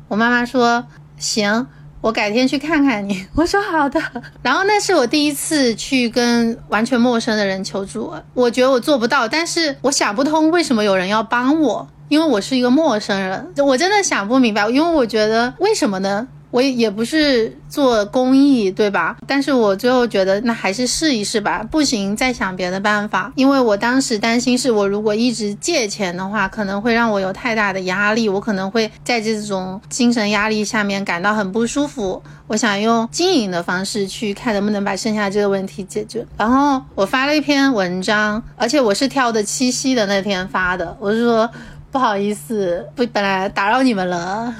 [0.07, 0.85] 我妈妈说
[1.17, 1.67] ：“行。”
[2.01, 3.25] 我改天去看看你。
[3.33, 3.99] 我说好的。
[4.43, 16.27] 然后那是我第一次去跟完全陌生的人求助，我觉得我做不到，但是我想不通为什么有人要帮我，因为我是一个陌生人，我真的想不明白，因为我觉得为什么呢？
[16.55, 19.17] 我也不是做公益，对吧？
[19.27, 23.29] 但是我最后觉得那还是试一试吧，不行再想别的办法。
[23.35, 32.23] 因为我当时担心是我如果一直借钱的话，可能会让我有太大的压力，我可能会在这种精神压力下面感到很不舒服。
[32.47, 36.25] 我想用经营的方式去看能不能把剩下这个问题解决。
[36.37, 41.51] 然后我发了一篇文章，而且我是挑的七夕的那天发的，我是说。
[41.95, 44.53] 不好意思，不，本来打扰你们了，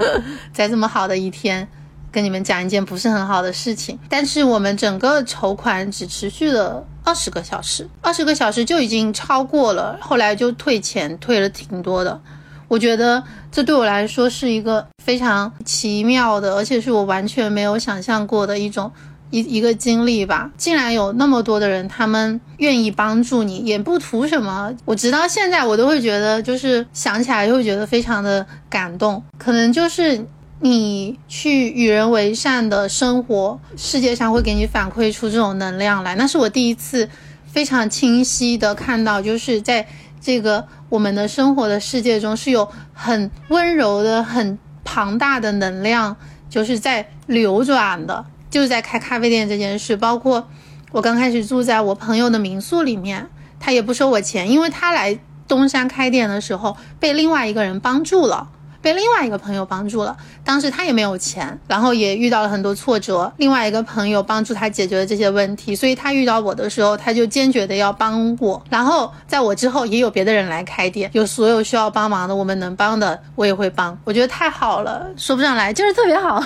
[0.52, 1.66] 在这么好的一天，
[2.10, 3.98] 跟你们讲一件不是很好的事情。
[4.10, 12.20] 但是我们整个筹款只持续了二十个小时，二十个小时就已经超过了，后来就退钱，退了挺多的。
[12.68, 18.92] 我觉得这对我来说是一个非常奇妙的，而且是我完全没有想象过的一种。
[19.32, 24.70] 一一个经历吧，竟然有那么多的人，他们愿意帮助你，也不图什么。
[24.84, 29.22] 我直到现在，我都会觉得，就是想起来就会觉得非常的感动。
[29.38, 30.26] 可能就是
[30.60, 36.14] 你去与人为善的生活，世界上会给你反馈出这种能量来。
[36.16, 37.08] 那是我第一次
[37.50, 39.86] 非常清晰的看到，就是在
[40.20, 46.14] 这个我们的生活的世界中，是有很温柔的、很庞大的能量，
[46.50, 48.26] 就是在流转的。
[48.52, 50.46] 就是在开咖啡店这件事，包括
[50.90, 53.26] 我刚开始住在我朋友的民宿里面，
[53.58, 58.46] 他也不收我钱，因为他来东山开店的时候被另外一个人帮助了，
[58.82, 60.14] 被另外一个朋友帮助了。
[60.44, 68.62] 当时他也没有钱，然后也遇到了很多挫折，另外一个朋友帮助他解决了这些问题，所以他遇到我的时候，他就坚决的要帮我。
[68.68, 73.98] 然后在我之后也有别的人来开店，有所有需要帮忙的，我们能帮的我也会帮。
[74.04, 76.44] 我觉得太好了，说不上来，就是特别好。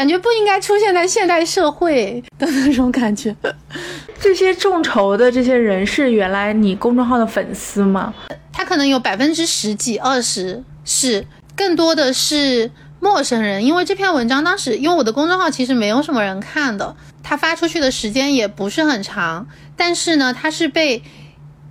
[0.00, 3.36] 感觉不应该出现在现代社会的那种感觉。
[4.18, 8.14] 这些众筹的这些人是原来你公众号的粉丝吗？
[8.50, 13.62] 他可能有百分之十几、二十是，更多的是陌生人。
[13.62, 19.46] 因为这篇文章当时，因为我的公众号其实没有什么人看的，他发出去的时间也不是很长。
[19.76, 21.02] 但是呢，他是被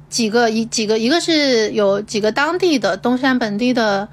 [0.08, 4.08] 几个一几个，一个是有几个当地的东山本地的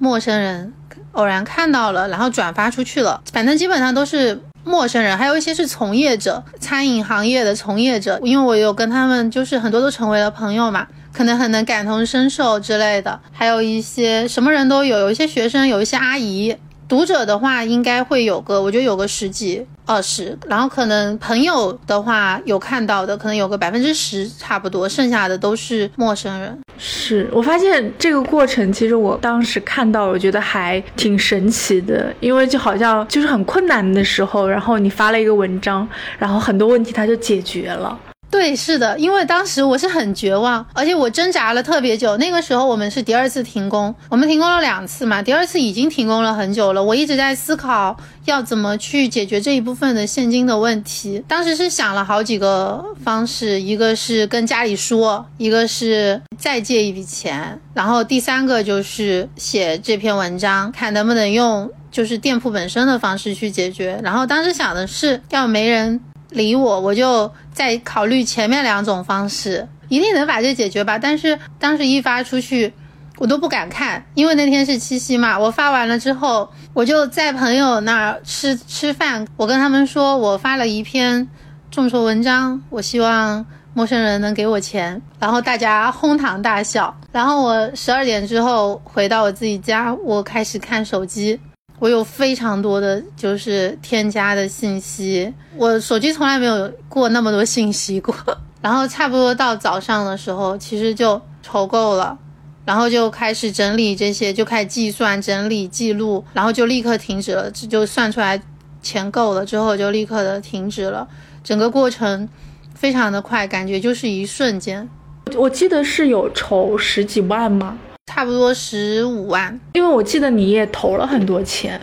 [0.00, 0.72] 陌生人。
[1.12, 3.20] 偶然看到了，然后转发出去了。
[3.32, 8.18] 反正基本上都是陌生人，还有一些是从业者，餐饮行业的从业者。
[8.22, 13.20] 因为我有跟他们，就是很多都成为了朋友嘛，可能很能感同身受之类的。
[13.32, 16.56] 还有一些什么人都有，有一些学生，有一些阿姨。
[16.88, 26.58] 读者的话应该会有个，我觉得有个十几二十，然后可能朋友的话有看到的，可能有个百分之十差不多，剩下的都是陌生人。
[26.78, 37.98] 是我发现这个过程，其实我当时看到，我觉得还挺神奇的，因为就好像就是很困难的时候，然后你发了一个文章，然后很多问题它就解决了。
[38.32, 42.16] 对，是的，因为当时我是很绝望，而且我挣扎了特别久。
[42.16, 46.82] 那个时候我们是第二次停工，我们停工了两次嘛，第二次已经停工了很久了。
[46.82, 51.22] 我一直在思考要怎么去解决这一部分的现金的问题。
[51.28, 64.00] 当时是想了好几个方式，一个是跟家里说，一个是再借一笔钱，然后第三个就是写这篇文章，看能不能用就是店铺本身的方式去解决。
[64.02, 66.00] 然后当时想的是要没人。
[66.32, 70.98] 理我，我就在考虑前面两种方式，一定能把这解决吧。
[70.98, 72.72] 但是当时一发出去，
[73.18, 75.38] 我都不敢看，因为那天是七夕嘛。
[75.38, 81.28] 我发完了之后，我就在朋友那儿吃吃饭，我跟他们说我发了一篇
[81.70, 86.94] 众筹文章，我希望陌生人能给我钱，然后大家哄堂大笑。
[87.12, 91.38] 然后我十二点之后回到我自己家，我开始看手机。
[91.82, 98.14] 我有非常多的就是添加的信息，我手机从来没有过那么多信息过。
[98.62, 102.16] 然后差不多到早上的时候，其实就筹够了，
[102.64, 107.50] 然后就开始整理这些，就开始计算、整理、记录，然后就立刻停止了。
[107.50, 108.40] 就算出来
[108.80, 111.08] 钱够了之后，就立刻的停止了。
[111.42, 112.28] 整个过程
[112.76, 114.88] 非常的快，感觉就是一瞬间。
[115.34, 117.76] 我记得是有筹十几万吗？
[118.06, 121.80] 差不多十五万，因为我记得你也投了很多钱，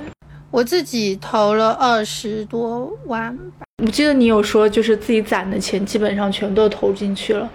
[0.51, 3.65] 我自己投了二十多万吧。
[3.82, 7.49] 我记得你有说，就是自己攒的钱基本上全都投进去了，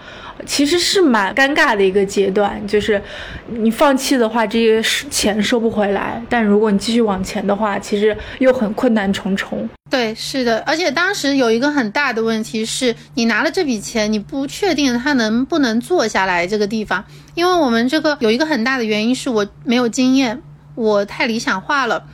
[0.47, 2.66] 其实是蛮尴尬的一个阶段。
[2.66, 3.01] 就是
[3.49, 9.68] 你放弃的话，这些钱收不回来；但如果你继续往前的话，其实又很困难重重。
[9.91, 17.05] 对，是的，而且当时有一个很大的问题是，你拿了这笔钱，你不确定它能不能做下来这个地方，
[17.35, 20.41] 因为我们这个有一个很大的原因是我没有经验，
[20.75, 22.07] 我太理想化了。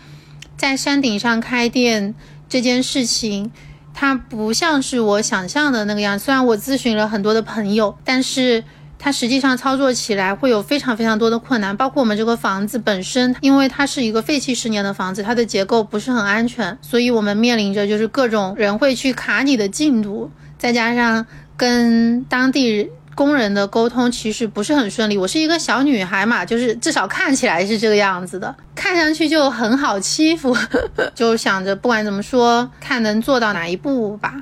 [0.57, 2.15] 在山顶上开店
[2.49, 3.51] 这件事情，
[3.93, 6.19] 它不像是我想象的那个样。
[6.19, 8.63] 虽然我咨询了很多的朋友，但是
[8.99, 11.77] 它实际上操作起来会有非常非常多的困难。
[11.77, 21.27] 包括我们这个房子本身，因为它是一个废弃十年的房子，它的结构不是很安全，所以我们面临着就是各种人会去卡你的进度，再加上
[21.57, 22.91] 跟当地。
[23.15, 25.19] 工人的沟通其实不是很顺利。
[25.19, 30.57] 我是一个小女孩嘛，就是至少看起来是这个样子的，看上去就很好欺负，
[31.15, 34.35] 就想着不管怎么说，看能做到哪一步吧。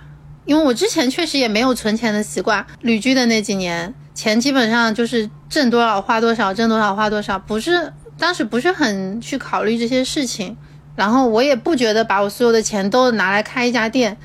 [0.44, 10.56] 因为我之前确实也没有存钱的习惯，旅居的那几年，钱基本上就是挣多少花多少，挣多少花多少，不是当时不是很去考虑这些事情。
[10.94, 14.16] 然后我也不觉得把我所有的钱都拿来开一家店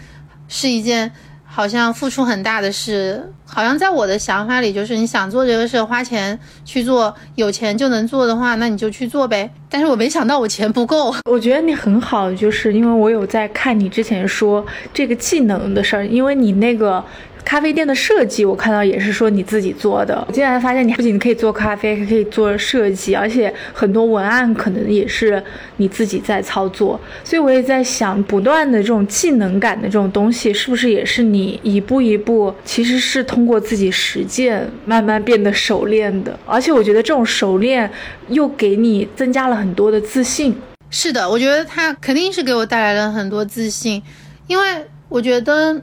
[0.47, 1.11] 是一件。
[1.45, 9.47] 好像付出很大的事，好像在我的想法里，就是你想做这个事，花钱去做，有钱就能做的话，那你就去做呗。
[9.69, 11.13] 但是我没想到我钱不够。
[11.29, 17.03] 我觉得你很好，就是因为我有在看你之前说这个技能的事儿，因为你那个。
[17.45, 20.23] 咖啡店的设计，我看到也是说你自己做的。
[20.29, 25.43] 我竟然发现你不仅可以做咖啡，还可以做设计，而且很多文案可能也是
[25.75, 26.97] 你自己在操作。
[27.21, 36.39] 所以我也在想，不断的这种技能感的这种东西，是不是也是你一步一步，其实是通通过自己实践慢慢变得熟练的。
[36.45, 37.91] 而且我觉得这种熟练
[38.29, 40.55] 又给你增加了很多的自信。
[40.89, 44.01] 是的，我觉得它肯定是给我带来了很多自信，
[44.47, 45.81] 因为我觉得。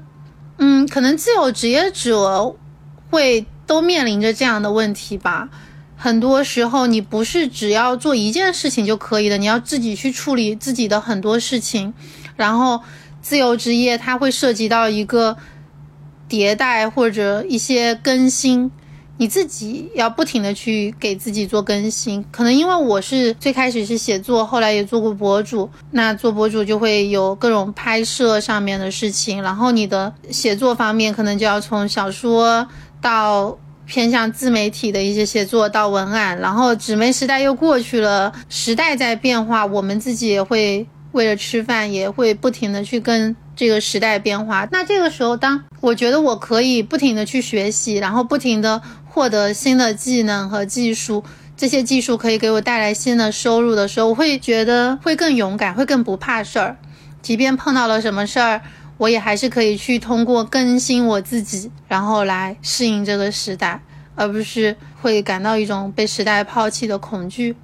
[0.63, 2.55] 嗯，可能自由职业者
[3.09, 5.49] 会都面临着这样的问题吧。
[5.97, 11.95] 很多时候，你不是只要做一件事情就可以的，你要自己去处理自己的很多事情。
[12.37, 12.79] 然后，
[13.23, 15.35] 自由职业它会涉及到一个
[16.31, 18.71] 迭代或者一些更新。
[19.19, 32.67] 你自己要不停的去给自己做更新，可能因为我是最开始是写作，后来也做过博主，那做博主就会有各种拍摄上面的事情，然后你的写作方面可能就要从小说
[33.03, 33.55] 到
[33.85, 44.67] 偏向自媒体的一些写作到文案，然后纸媒时代又过去了，时代在变化，我们自己也会为了吃饭也会不停的去跟这个时代变化。
[44.73, 48.81] 那这个时候，当我觉得我可以不停的去学习，然后不停的。
[49.13, 51.25] 获得新的技能和技术，
[51.57, 56.79] 这些技术可以给我带来新的收入的时候，我会觉得会更勇敢，会更不怕事儿。
[57.21, 58.63] 即便碰到了什么事儿，
[58.99, 63.83] 我也还是可以去通过更新我自己，然后来适应这个时代，
[64.15, 67.57] 而不是会感到一种被时代抛弃的恐惧。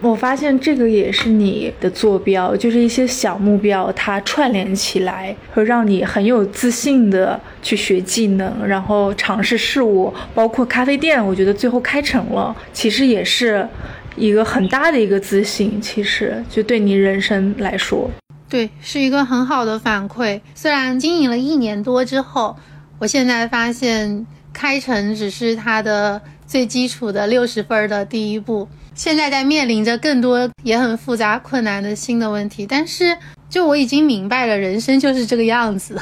[0.00, 13.66] 我发现这个也是你的坐标，就是一些小目标，它串联起来，会让你很有自信的去学技能，然后尝试事物，包括咖啡店，我觉得最后开成了，其实也是
[14.14, 15.80] 一个很大的一个自信。
[15.80, 18.08] 其实就对你人生来说，
[18.48, 20.40] 对，是一个很好的反馈。
[20.54, 22.56] 虽然经营了一年多之后，
[23.00, 28.68] 我现在发现开成只是它的最基础的六十分的第一步。
[28.98, 33.16] 现在在面临着更多也很复杂、困难的新的问题，但是
[33.48, 35.96] 就我已经明白了，人生就是这个样子，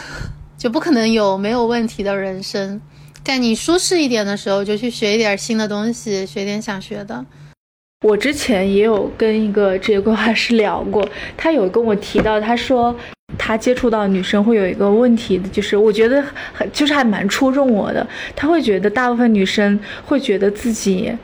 [0.57, 2.81] 就不可能有没有问题的人生。
[3.23, 7.23] 在你舒适一点的时候，就去学一点新的东西，学点想学的。
[8.03, 12.97] 我之前也有跟一个职业规划师聊过，他有跟我提到，他说
[13.37, 16.25] 他接触到女生会有一个问题，就是我觉得
[16.55, 21.15] 很就是还蛮戳中我的，他会觉得大部分女生会觉得自己。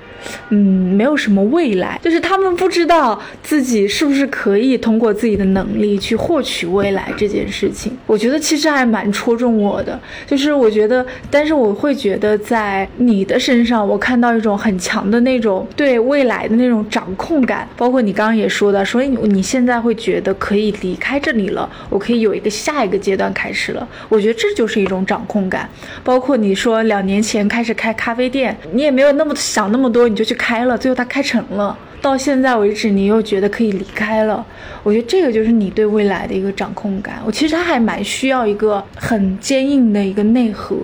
[0.50, 0.58] 嗯，
[0.94, 7.96] 没有什么未来，就是他们不知道自己是不是可以通过自己的能力去获取未来这件事情。
[8.06, 17.68] 我觉得其实还蛮戳中我的，就是我觉得，但是我会觉得在你的身上，我看到一种很强的那种对未来的那种掌控感。
[17.76, 23.88] 包括你刚刚也说的，所以你现在会觉得可以离开这里了，我可以有一个下一个阶段开始了。
[24.08, 25.68] 我觉得这就是一种掌控感。
[26.04, 30.11] 包括你说两年前开始开咖啡店，你也没有那么想那么多。
[30.12, 31.76] 你就去开了，最后它开成了。
[32.00, 34.44] 到现在为止，你又觉得可以离开了。
[34.82, 37.20] 我觉得这个就是你对未来的一个掌控感。
[37.24, 40.76] 我其实还蛮需要一个很坚硬的一个内核。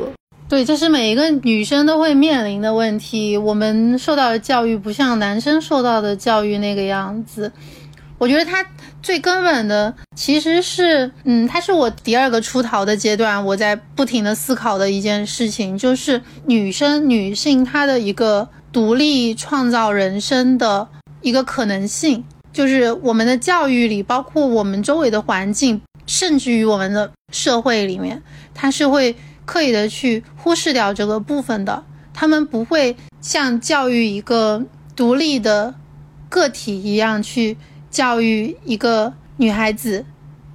[0.49, 3.37] 对，这是每一个女生都会面临的问题。
[3.37, 7.53] 我们受到的教育不像男生受到的教育那个样子。
[8.17, 8.65] 我觉得他
[9.01, 20.89] 最根本的其实是，嗯，他是我第二个出逃的阶段，我在不停的思考的一件事情，就是女生、女性她的一个独立创造人生的
[21.23, 28.23] 一个可能性，就是我们的教育里，包括我们周围的环境，甚至于我们的社会里面，
[28.55, 34.65] 它是会刻意的去忽视掉这个部分的，他们不会像教育一个
[34.95, 35.75] 独立的
[36.29, 37.57] 个体一样去
[37.91, 40.05] 教育一个女孩子，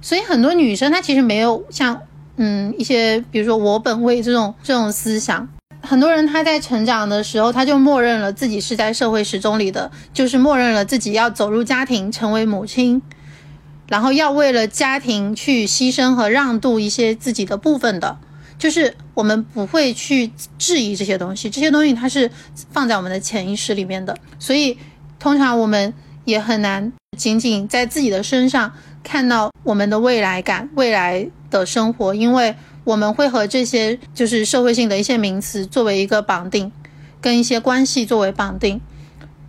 [0.00, 2.00] 所以很多女生她其实没有像
[2.36, 5.48] 嗯一些比如说我本位这种这种思想。
[5.84, 13.00] 很多人他在成长的时候，他就默认了自己是在社会时钟里的，就是默认了自己要走入家庭，成为母亲，
[13.88, 18.16] 然后要为了家庭去牺牲和让渡一些自己的部分的，
[18.58, 22.30] 就是我们不会去质疑这些东西，这些东西它是
[22.70, 24.78] 放在我们的潜意识里面的，所以
[25.18, 25.92] 通常我们
[26.24, 28.72] 也很难仅仅在自己的身上
[29.02, 32.54] 看到我们的未来感、未来的生活，因为。
[32.84, 36.70] 我们会和这些就是社会性的一些名词作为一个绑定，
[37.20, 38.80] 跟一些关系作为绑定，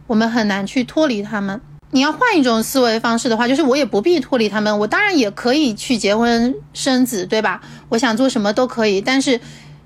[0.07, 1.59] 我们很难去脱离他们。
[1.91, 7.61] 你要换一种思维方式的话，就是我也不必脱离他们，我当然也可以去结婚生子，对吧？
[7.89, 8.99] 我想做什么都可以。
[8.99, 9.39] 但是，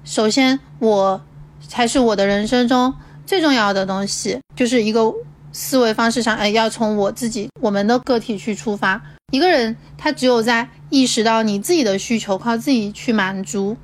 [0.04, 1.22] 首先我
[1.68, 2.94] 才是我的人生中
[3.28, 5.14] 最重要的东西，就是一个
[5.52, 9.00] 思维方式上，哎，要从我自己我们的个体去出发。
[9.32, 13.78] 一个人他只有在意识到你自己的需求靠自己去满足，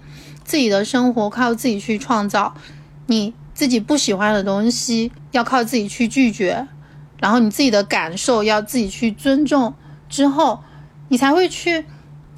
[0.44, 2.56] 自己的生活靠自己去创造，
[3.08, 6.68] 你自己不喜欢的东西要靠自己去拒绝，
[7.20, 9.74] 然后你自己的感受要自己去尊重
[10.10, 10.62] 之后，
[11.10, 11.86] 你才会去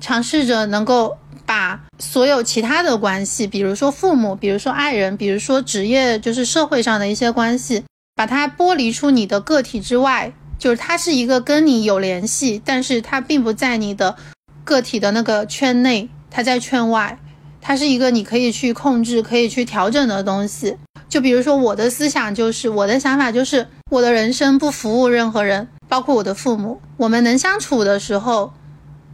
[0.01, 7.85] 尝试着能够把所有其他的关系，比如说父母，比如说爱人，比如说职业，就是社会上的一些关系，
[8.15, 10.33] 把它剥离出你的个体之外。
[10.57, 14.15] 就是它是一个跟你有联系，但是它并不在你的
[14.63, 17.19] 个体的那个圈内，它在圈外。
[17.59, 20.77] 它是一个你可以去控制、可以去调整的东西。
[21.09, 26.79] 就比如说我的思想就是，我的想法就是，我的人生不服务任何人，包括我的父母。
[26.95, 28.53] 我们能相处的时候，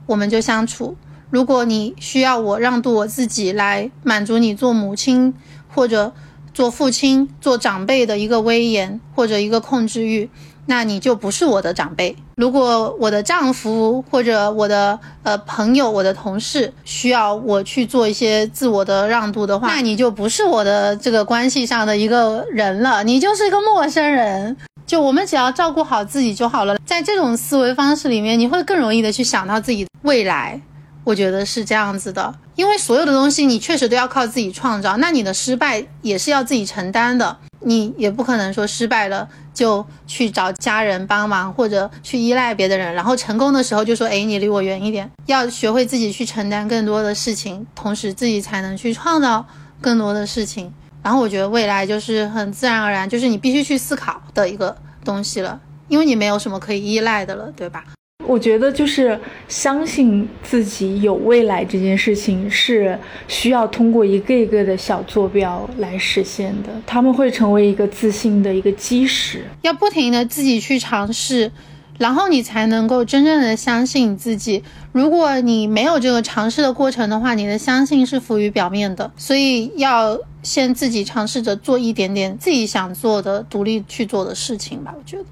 [0.05, 0.95] 我们就相处。
[1.31, 5.33] 如果你需要我让渡我自己来满足你做母亲
[5.67, 6.13] 或者
[6.53, 10.29] 做父亲、做长辈的一个威严或者一个控制欲。
[10.65, 12.15] 那你就不是我的长辈。
[12.37, 24.55] 如果我的丈夫或者我的呃朋友、我的同事需要我去做一些自我的让渡的话，那你就不是我的这个关系上的一个人了，你就是一个陌生人。
[24.85, 26.77] 就我们只要照顾好自己就好了。
[26.85, 30.59] 在这种思维方式里面，你会更容易的去想到自己未来。
[31.03, 37.37] 我觉得是这样子的，因为所有的东西你确实都要靠自己创造，那你的失败也是要自己承担的。
[37.65, 49.45] 你也不可能说失败了就去找家人帮忙，或者去依赖别的人，然后成功的时候就说：“哎，你离我远一点。”要学会自己去承担更多的事情，同时自己才能去创造
[49.79, 50.73] 更多的事情。
[51.01, 54.75] 然后我觉得未来就是很自然而然，就是你必须去思考的一个
[55.05, 57.85] 东西了，因为你没有什么可以依赖的了，对吧？
[58.33, 62.97] 我觉得就是相信自己有未来这件事情是
[63.27, 69.43] 需要通过一个一个的小坐标来实现的，他们会成为一个自信的一个基石。
[69.61, 71.51] 要不停的自己去尝试，
[71.99, 74.63] 然后你才能够真正的相信自己。
[74.93, 79.11] 如果你没有这个尝试的过程的话，你的相信是浮于表面的。
[79.17, 84.95] 所以要先自己尝试着做一点点自己想做的、独立去做的事情吧。
[84.97, 85.25] 我觉得。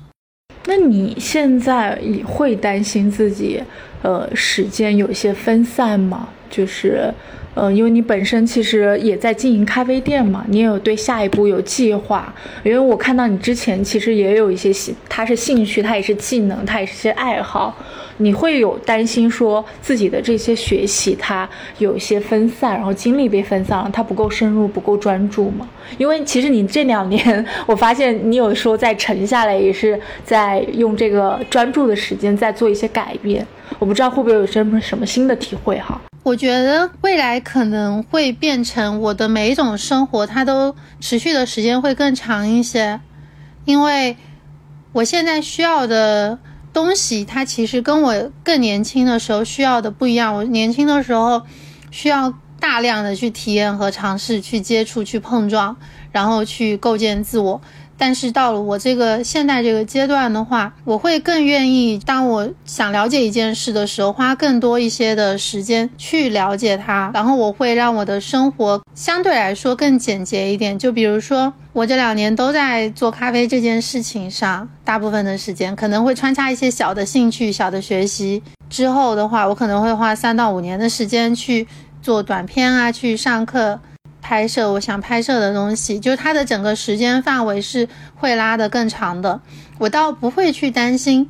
[0.66, 3.62] 那你现在会担心自己，
[4.02, 6.30] 呃，时间有些分散吗？
[6.50, 7.12] 就是，
[7.56, 12.34] 呃，因为你本身其实也在经营咖啡店嘛，你也有对下一步有计划。
[12.64, 17.76] 因为我看到你之前其实也有一些兴，它是兴趣，它也是技能，它也是些爱好。
[18.22, 21.50] 你会有担心说自己的这些学习它
[21.80, 25.68] 有一些分散，然后精力被分散了，它不够深入，不够专注吗？
[25.98, 33.46] 因为其实你这两年，我发现你有时候在沉下来，也是在用这个专注的时间在做一些改变。
[33.80, 36.00] 我不知道会不会有什么什么新的体会哈？
[36.24, 43.00] 我觉得未来可能会变成我的每一种生活，它都持续的时间会更长一些，
[43.66, 44.16] 因为
[44.94, 46.38] 我现在需要的。
[46.74, 50.34] 东西它其实跟我更年轻的时候需要的不一样。
[50.34, 51.42] 我年轻的时候
[51.92, 55.76] 需要大量的去体验和尝试，去接触、去碰撞，
[56.12, 57.62] 然后去构建自我。
[58.02, 67.12] 但是到了我这个现在这个阶段的话，我会更愿意，当我想了解一件事的时候，花更多一些的时间去了解它。
[67.14, 70.80] 然后我会让我的生活相对来说更简洁一点。
[70.80, 78.42] 就比如说，我这两年都在做咖啡这件事情上，大部分的时间可能会穿插一些小的兴趣、小的学习。
[78.68, 81.68] 之后的话，我可能会花三到五年的时间去
[82.02, 83.80] 做短片啊，去上课。
[84.22, 89.42] 拍摄我想拍摄的东西，就是它的整个时间范围是会拉得更长的。
[89.80, 91.28] 我倒不会去担心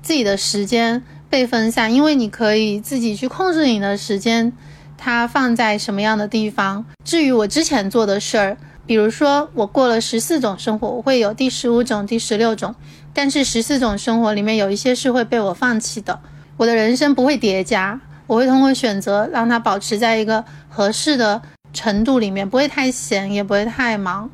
[0.00, 4.52] 自己的时间被分散，因为你可以自己去控制你的时间
[4.96, 6.84] 它放在什么样的地方。
[7.04, 8.56] 至于我之前做的事儿，
[8.86, 12.74] 比如说我过了十四种生活，我会有第十五种、第十六种，
[13.12, 16.18] 但是十四种生活里面有一些是会被我放弃的。
[16.56, 21.40] 我的人生不会叠加，我会通过选择让它保持在一个合适的
[21.72, 24.30] 程度里面，不会太闲，也不会太忙。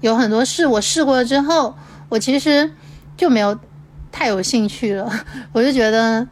[0.00, 1.74] 有很多事我试过了之后，
[2.08, 2.70] 我其实
[3.16, 3.58] 就没有
[4.10, 5.10] 太有兴趣了，
[5.52, 6.26] 我就觉得。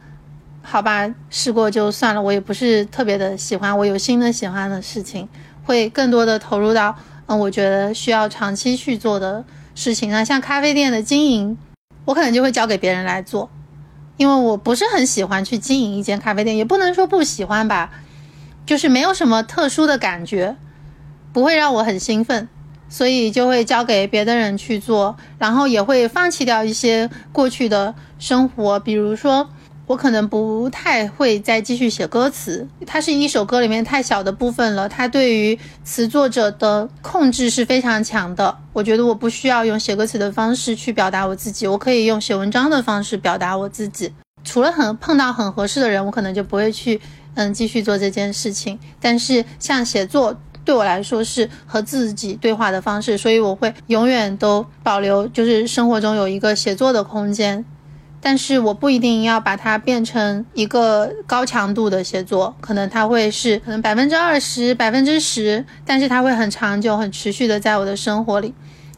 [0.61, 2.21] 好吧，试过就算了。
[2.21, 5.27] 我也不是特别的喜欢，我有新的喜欢的事情，
[5.63, 6.95] 会更多的投入到
[7.25, 9.43] 嗯，我觉得需要长期去做的
[9.73, 11.57] 事情那像咖啡店的经营，
[12.05, 13.49] 我可能就会交给别人来做，
[14.17, 17.89] 因为我不是很喜欢去经营一间咖啡店，也不能说不喜欢吧，
[18.69, 20.55] 就是没有什么特殊的感觉，
[21.33, 22.47] 不会让我很兴奋，
[22.87, 29.49] 所以就会交给别的人去做，然后也会放弃掉一些过去的生活，比如说。
[29.87, 38.55] 我可能不太会再继续写歌词，它是一首歌里面太小的部分了，它对于词作者的控制是非常强的。
[38.71, 44.13] 我觉得我不需要用写歌词的方式去表达我自己，我可以用写文章的方式表达我自己。
[44.43, 47.01] 除了很碰到很合适的人，我可能就不会去
[47.39, 48.77] 嗯继续做这件事情。
[48.99, 57.63] 但是像写作对我来说是和自己对话的方式，所以我会永远都保留，就是生活中有一个写作的空间。
[58.21, 68.53] 但是我不一定要把它变成一个高强度的写作，可能它会是可能百分之二十、百分之十，但是它会很长久、很持续的在我的生活里。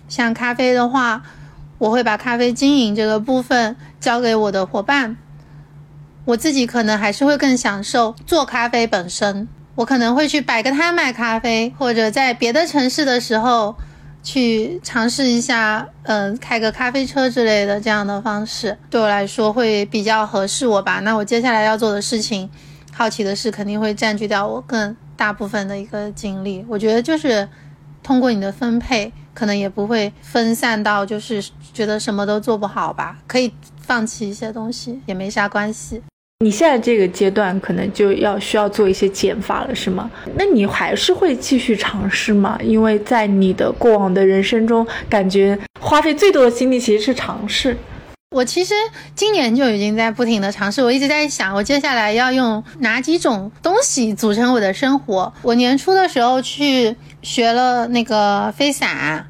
[0.10, 1.22] 像咖啡的话，
[1.78, 5.16] 我会把咖啡经营这个部分交给我的伙伴，
[6.32, 9.48] 我自己可能还是会更享受做咖啡本身。
[9.76, 13.76] 我可能会去摆个摊卖咖啡，或者在别的城市的时候。
[14.24, 21.00] 去尝试一下，嗯，开个咖啡车之类的这样的方式，对我来说会比较合适我吧。
[21.00, 22.48] 那我接下来要做的事情，
[22.94, 26.64] 好奇的事肯定会占据掉我更大部分的一个精力。
[26.70, 27.50] 我觉得就是
[28.04, 36.04] 通过你的分配，可能也不会分散到就是觉得什么都做不好吧，可以放弃一些东西也没啥关系。
[36.42, 40.10] 你现在这个阶段可能就要需要做一些减法了，是吗？
[40.36, 42.58] 那你还是会继续尝试吗？
[42.64, 47.78] 因为在你的过往的人生中，感觉花费最多的精力其实是尝试。
[48.36, 48.74] 我其实
[49.14, 55.32] 今年就已经在不停的尝试，我一直在想，我接下来要用哪几种东西组成我的生活。
[55.44, 59.28] 我年初的时候去学了那个飞伞、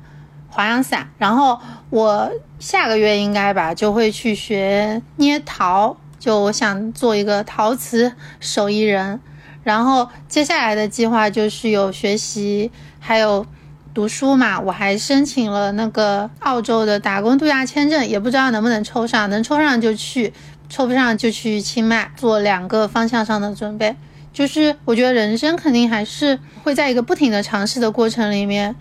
[0.48, 1.60] 滑翔伞，然后
[1.90, 5.98] 我下个月应该吧就会去学捏陶。
[6.22, 9.20] 就我想做一个陶瓷手艺人，
[9.64, 12.70] 然后接下来的计划就是有学习，
[13.00, 13.44] 还有
[13.92, 14.60] 读书嘛。
[14.60, 20.32] 我还申请了那个澳洲的打工度假签证，也不知道能不能抽上，能抽上就去，
[20.70, 23.96] 抽不上就去清迈做两个方向上的准备。
[24.32, 28.76] 就是我觉得人生肯定还是会在一个不停的尝试的过程里面，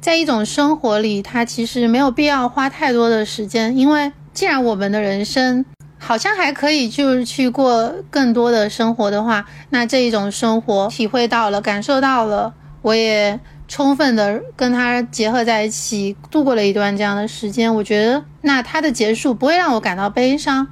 [0.00, 5.64] 在一种生活里，它其实没有必要花太多的时间，因为既然我们的人生。
[6.04, 13.38] 好像还可以，就是去过更多的生活的话，那这一种生活体会到了，感受到了，我也
[13.68, 17.72] 充分的跟他结合在一起，度过了一段这样的时间。
[17.72, 20.66] 我觉得，那它的结束不会让我感到悲伤，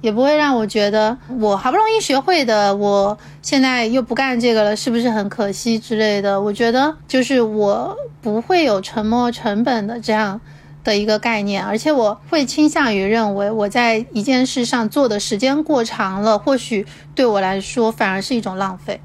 [0.00, 6.40] 也不会让我觉得我好不容易学会的，我现在又不干这个了，是不是很可惜之类的？
[6.40, 10.40] 我觉得，就是我不会有沉没成本的这样。
[10.84, 19.00] 的一个概念，而且我会倾向于认为，我在一件事上做的时间过长了，或许对我来说反而是一种浪费。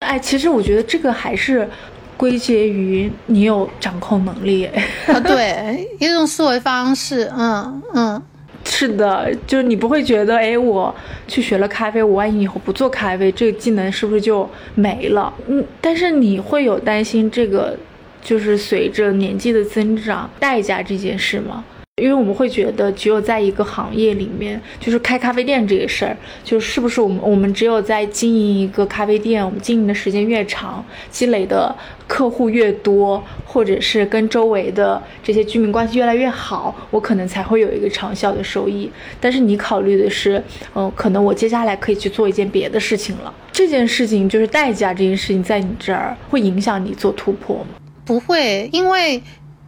[0.00, 1.68] 哎，其实我觉得这个还是
[2.16, 4.64] 归结于你有掌控能力。
[5.06, 7.30] 啊，对，一种思维方式。
[7.36, 8.22] 嗯嗯，
[8.64, 10.94] 是的，就是你不会觉得，哎，我
[11.26, 15.32] 去学了咖啡，我万一以后不做咖啡，这个技能是不是就没了？
[15.46, 17.76] 嗯，但是你会有担心这个。
[18.22, 21.64] 就是随着年纪的增长，代价这件事吗？
[22.00, 31.74] 因为我们会觉得，只有在一个行业里面，就是开咖啡店这个事儿，就是不是我们我们只有在经营一个咖啡店，我们经营的时间越长，积累的
[32.06, 38.88] 客户越多，或者是跟周围的这些居民关系越来越好，我可能才会有一个长效的收益。
[39.18, 40.40] 但是你考虑的是，
[40.76, 43.34] 嗯，可能我接下来可以去做一件别的事情了。
[43.50, 47.70] 这件事情就是代价，这件事情在你这儿会影响你做突破吗？
[48.08, 49.22] 不会，因为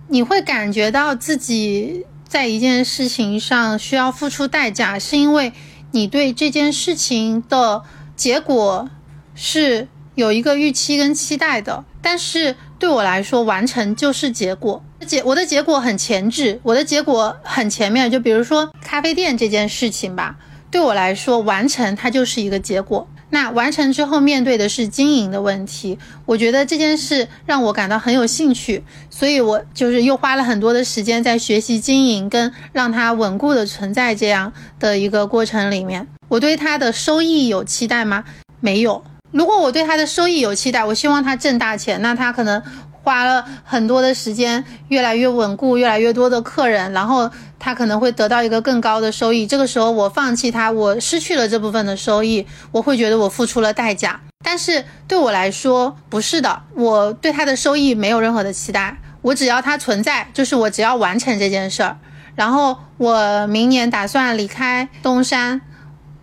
[0.09, 5.53] 你会感觉到自己在一件事情上需要付出代价，是因为
[5.91, 7.83] 你对这件事情的
[8.17, 8.89] 结果
[9.35, 11.85] 是有一个预期跟期待的。
[12.01, 18.11] 但是对我来说，完成就是结果，结我的结果很前置，我的结果很前面。
[18.11, 20.39] 就比如说咖啡店这件事情吧，
[20.71, 23.07] 对我来说，完成它就是一个结果。
[23.31, 36.07] 那完成之后面对的是经营的问题，我觉得这件事让我感到很有兴趣，所以我就是又花了很多的时间在学习经营跟让它稳固的存在这样的一个过程里面。
[36.29, 38.25] 我对它的收益有期待吗？
[38.61, 39.03] 没有。
[39.31, 42.63] 如果我对它的收益有期待，我希望它挣大钱，那它可能。
[43.03, 49.47] 花了很多的时间，越来越稳固，越来越多的客人，然后他可能会得到一个更高的收益。
[49.47, 54.21] 这个时候我放弃他，我失去了这部分的收益，我会觉得我付出了代价。
[54.45, 61.99] 但是对我来说不是的，我对他的收益没有任何的期待，我只要他存在，就是我只要完成这件事儿。
[62.35, 65.61] 然后我明年打算离开东山。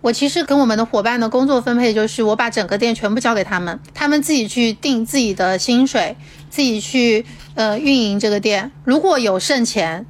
[0.00, 6.16] 我其实跟我们的伙伴的工作分配就是，我把整个店全部交给他们，他们自己去定自己的薪水，
[6.58, 8.68] 自己去呃运营这个店。
[8.82, 10.04] 如果有剩钱，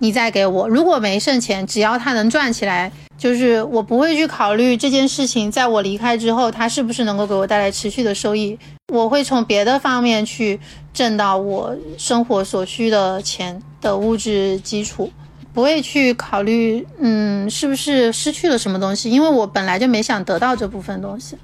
[0.00, 8.58] 你再给我；如果没剩钱，只要他能赚起来，就是我不会去考虑这件事情，在我离开之后，他是不是能够给我带来持续的收益。
[8.92, 10.58] 我会从别的方面去
[10.92, 15.08] 挣到我生活所需的钱的物质基础。
[15.52, 19.08] 不会去考虑，嗯，是不是失去了什么东西？
[19.08, 21.36] 因为我本来就没想得到这部分东西。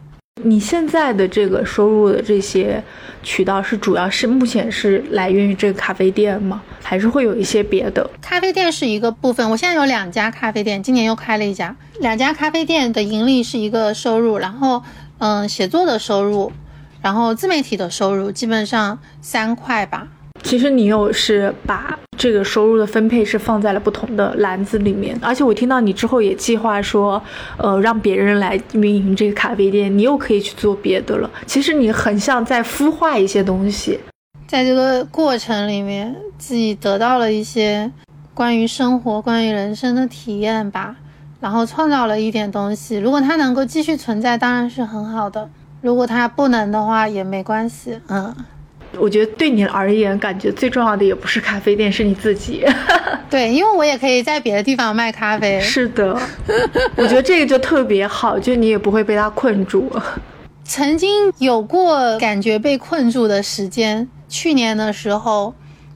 [0.42, 2.82] 你现在的这个收入的这些
[3.22, 6.62] 渠道是主要是目前是来源于这个咖啡店吗？
[6.82, 8.08] 还是会有一些别的？
[8.22, 9.48] 咖啡店是一个部分。
[9.50, 11.76] 我现在有两家咖啡店，今年又开了一家。
[12.00, 14.82] 两家咖啡店的盈利是一个收入，然后，
[15.18, 16.50] 嗯，写作的收入，
[17.02, 20.08] 然后自媒体的收入，基本上三块吧。
[20.42, 27.22] 其实你又是把这个收入的分配是放在了不同的篮子里面，而且我听到你之后也计划说，
[27.56, 31.30] 呃，让别人来运营这个咖啡店，你又可以去做别的了。
[31.46, 33.98] 其实你很像在孵化一些东西，
[34.46, 37.90] 在这个过程里面，自己得到了一些
[38.34, 40.96] 关于生活、关于人生的体验吧，
[41.40, 42.98] 然后创造了一点东西。
[42.98, 45.48] 如果它能够继续存在，当然是很好的；
[45.80, 48.00] 如果它不能的话，也没关系。
[48.08, 48.34] 嗯。
[48.98, 52.64] 我觉得对你而言，感觉最重要的也不是咖啡店，是你自己。
[53.30, 55.60] 对，因为我也可以在别的地方卖咖啡。
[55.60, 56.18] 是的，
[56.96, 59.90] 我觉得这个就特别好，就你也不会被它困住。
[60.64, 65.54] 曾经有过感觉被困住的时间，去年的时候，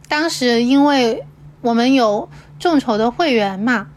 [0.08, 1.24] 当时因为
[1.60, 2.28] 我们有
[2.58, 3.88] 众筹的会员嘛，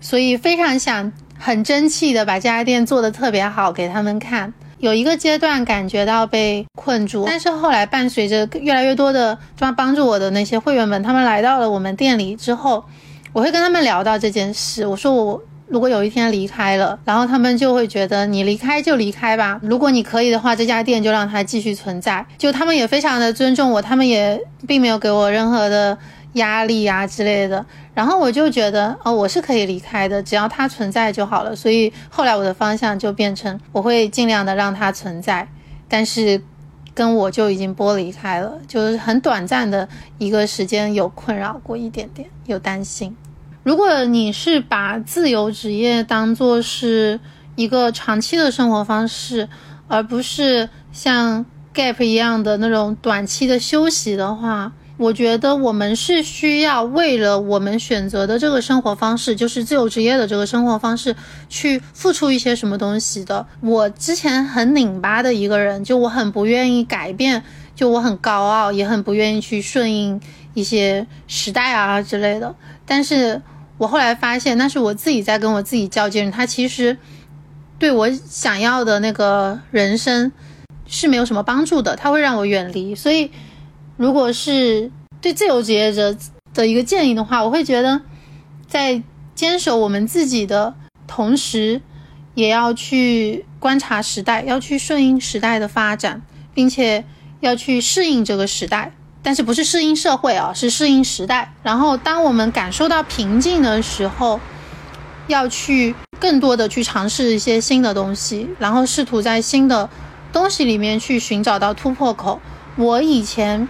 [0.00, 4.52] 所以非常想很争气的把这家店做得特别好给他们看。
[4.80, 12.84] 有一个阶段感觉到被困住，但是后来伴随着越来越多的帮帮助我的那些会员们，他们来到了我们店里之后，
[13.32, 14.86] 我会跟他们聊到这件事。
[14.86, 22.24] 我说我如果有一天离开了，然后他们就会觉得你离开就离开吧，如果你可以的话，这家店就让它继续存在。
[22.38, 25.98] 就他们也非常的尊重我，他们也并没有给我任何的。
[26.38, 27.64] 压力呀之类的，
[27.94, 31.54] 然后我就觉得哦，我是可以离开的，只要它存在就好了。
[31.54, 35.46] 所以后来我的方向就变成，我会尽量的让它存在，
[35.88, 36.42] 但是
[36.94, 43.14] 跟我就已经剥离开了，就是很短暂的一个时间有困扰过一点点，有担心。
[43.62, 47.20] 如果你是把自由职业当做是
[47.54, 49.48] 一个长期的生活方式，
[49.86, 54.72] 而不是像 gap 一样的那种短期的休息的话。
[54.98, 61.14] 我觉得我们是需要为了我们选择的这个生活方式，就是自由职业的这个生活方式，
[61.48, 63.46] 去付出一些什么东西的。
[63.60, 67.44] 我之前很拧巴的一个人，就我很不愿意改变，
[67.76, 70.20] 就我很高傲，也很不愿意去顺应
[70.54, 72.52] 一些时代啊之类的。
[72.84, 73.40] 但是
[73.76, 76.98] 我后来发现，那是我自己在跟我自己较劲，他其实
[77.78, 80.32] 对我想要的那个人生
[80.88, 82.96] 是没有什么帮助的，他会让我远离。
[82.96, 83.30] 所以。
[83.98, 86.16] 如果是对自由职业者
[86.54, 88.00] 的一个建议的话，我会觉得，
[88.68, 89.02] 在
[89.34, 90.72] 坚守我们自己的
[91.08, 91.82] 同时，
[92.34, 96.22] 也要去观察时代，要去顺应时代的发展，
[96.54, 97.04] 并且
[97.40, 98.92] 要去适应这个时代。
[99.20, 101.52] 但是不是适应社会啊，是适应时代。
[101.64, 104.38] 然后，当我们感受到瓶颈的时候，
[105.26, 109.90] 要去更多的去尝试一些新的东西，然后试图在新的
[110.32, 112.40] 东西里面去寻找到突破口。
[112.76, 113.66] 我以前。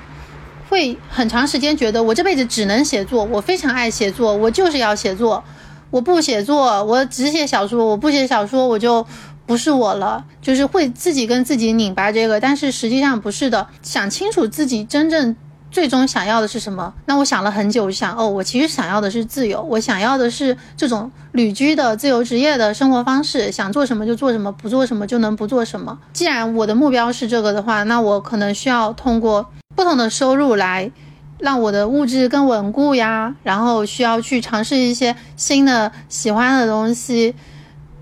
[0.68, 5.42] 会很长时间觉得我这辈子只能写作，我非常爱写作，我就是要写作，
[5.90, 9.06] 我不写作，我只写小说，我不写小说我就
[9.46, 15.34] 不是我了，就是会自己跟自己拧巴这个，但是实际上不是的，想清楚自己真正
[15.70, 16.92] 最终想要的是什么。
[17.06, 25.98] 那我想了很久，想哦，我其实想要的是自由，我想要的是这种旅居的自由职业的生活方式，想做什么就做什么，不做什么就能不做什么。
[26.12, 29.46] 既然我的目标是这个的话，那我可能需要通过。
[29.76, 30.90] 不同的收入来
[31.38, 37.32] 让我的物质更稳固呀，然后需要去尝试一些新的喜欢的东西，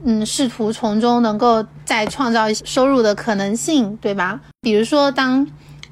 [0.03, 4.41] 嗯，试图从中能够再创造收入的可能性，对吧？
[4.63, 5.47] 比如说，当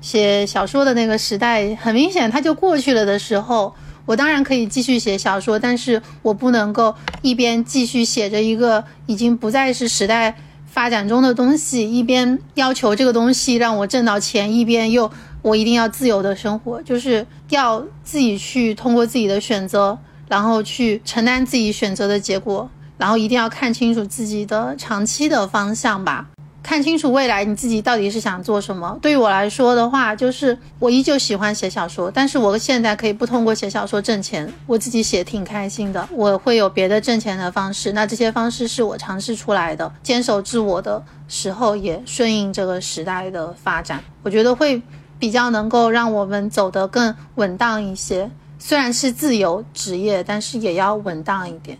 [0.05, 3.75] 写小说的那个时代很明显它就过去了的时候，
[4.05, 10.37] 我当然可以继续写小说，但是我不能够一边继续写着一个已经不再是时代
[10.67, 19.99] 发展中的东西，一边要求这个东西让我挣到钱，一边又我一定要自由的生活，就是要自己去通过自己的选择，
[20.29, 22.69] 然后去承担自己选择的结果。
[22.97, 26.29] 然后一定要看清楚自己的长期的方向吧，
[26.65, 28.99] 看清楚未来你自己到底是想做什么。
[29.03, 36.09] 对于我来说的话，就是我依旧喜欢写小说，但是我现在可以不通过写小说挣钱，我自己写挺开心的。
[36.11, 44.81] 我会有别的挣钱的方式，那这些方式是我尝试出来的，坚守自我的时候也顺应这个时代的发展，我觉得会
[45.19, 48.31] 比较能够让我们走得更稳当一些。
[48.59, 51.77] 虽然是自由职业，但是也要稳当一点。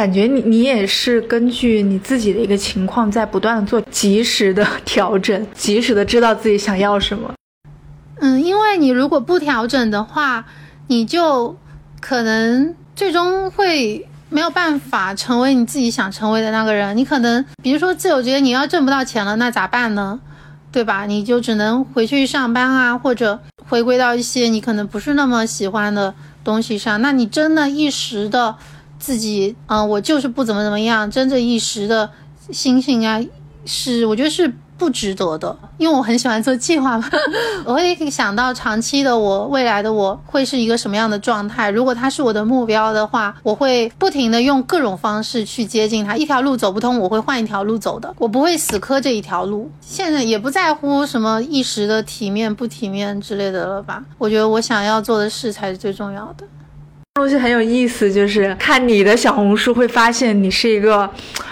[0.00, 7.30] 感觉你你也是根据你自己的一个情况，在不断的做及时的调整， 及时的知道自己想要什么。
[8.18, 10.46] 嗯，因为你如果不调整的话，
[10.86, 11.54] 你就
[12.00, 16.96] 可能最终会没有办法成为你自己想成为的那个人。
[16.96, 20.18] 你可能比如说自由职业，你要挣不到钱了，那咋办呢？
[20.72, 21.04] 对吧？
[21.04, 23.38] 你就只能回去上班啊，或者
[23.68, 27.02] 回归到一些你可能不是那么喜欢的东西上。
[27.02, 28.56] 那你真的一时的。
[29.00, 32.08] 自己，嗯，我就是不怎么怎么样，真正一时的
[32.52, 33.20] 心情啊，
[33.64, 37.06] 是我觉得是不值得的，因为我很喜欢做计划嘛，
[37.66, 41.70] 我会想到长期的我，未来的我会是一个什么样的状态。
[41.70, 46.16] 如果它是我的目标的话，我会不停的用各种方式去接近它。
[46.16, 49.70] 一条路走不通，我会换一条路走的，我不会死磕这一条路。
[49.80, 54.02] 现在也不在乎什么一时的体面不体面之类的了吧？
[54.16, 56.44] 我觉得我想要做的事才是最重要的。
[57.20, 61.08] 东西很有意思，就是看你的小红书会发现你是一个，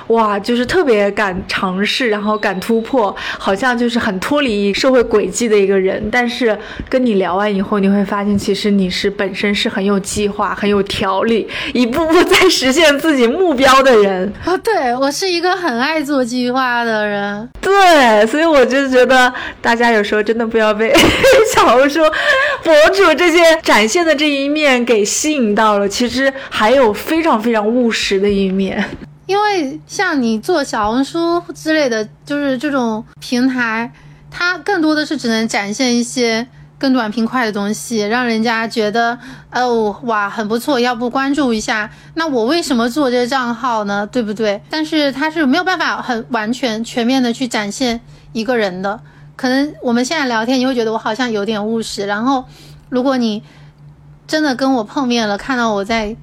[0.08, 6.08] 哇，就是特别敢尝试，然后敢突破，好像就是很脱离社会轨迹的一个人。
[6.10, 6.56] 但是
[6.88, 14.32] 跟你聊完以后，你会发现其实你是本身是很有计划、很有条理，一步步在实现自己目标的人。
[14.44, 17.48] 啊，对我是一个很爱做计划的人。
[17.60, 19.30] 对，所以我就觉得
[19.60, 20.94] 大家有时候真的不要被
[21.54, 22.00] 小红书
[22.62, 25.48] 博主这些展现的这一面给吸引。
[25.58, 28.84] 到了，其实还有非常非常务实的一面，
[29.28, 33.92] 因为像你做小红书之类的，就是这种平台，
[34.30, 36.48] 它更多的是只能展现一些
[36.78, 39.18] 更短平快的东西，让人家觉得
[39.52, 41.90] 哦哇很不错，要不关注一下。
[42.14, 44.08] 那我为什么做这个账号呢？
[44.10, 44.62] 对不对？
[44.70, 48.00] 但是它是没有办法很完全全面的去展现
[48.32, 48.98] 一个人的。
[49.36, 52.44] 可能我们现在聊天，你会觉得我好像有点务实，然后
[52.88, 53.42] 如果你。
[54.26, 56.14] 真的跟我碰面了，看到我在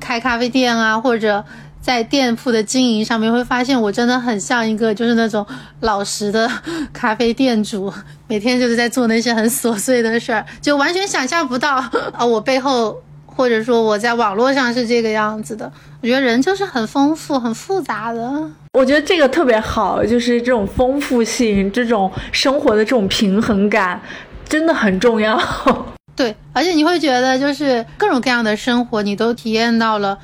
[0.00, 1.44] 开咖啡店啊，或者
[1.84, 5.46] 在店铺的经营上面，会发现我真的很像一个就是那种
[5.80, 6.50] 老实的
[6.94, 7.92] 咖啡店主，
[8.26, 11.74] 每天就是在做那些很琐碎的事儿，就完全想象不到
[12.14, 15.70] 啊，我背后或者说我在网络上是这个样子的。
[16.00, 18.50] 我觉得人就是很丰富、很复杂的。
[18.72, 24.00] 我觉得这个特别好，就是这种丰富性、这种生活的这种平衡感，
[24.48, 25.38] 真的很重要。
[26.16, 30.18] 对，而且你会觉得就是各种各样的生活你都体验到了，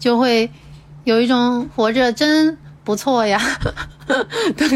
[0.00, 0.50] 就会
[1.04, 3.40] 有一种活着真不错呀
[4.56, 4.66] 的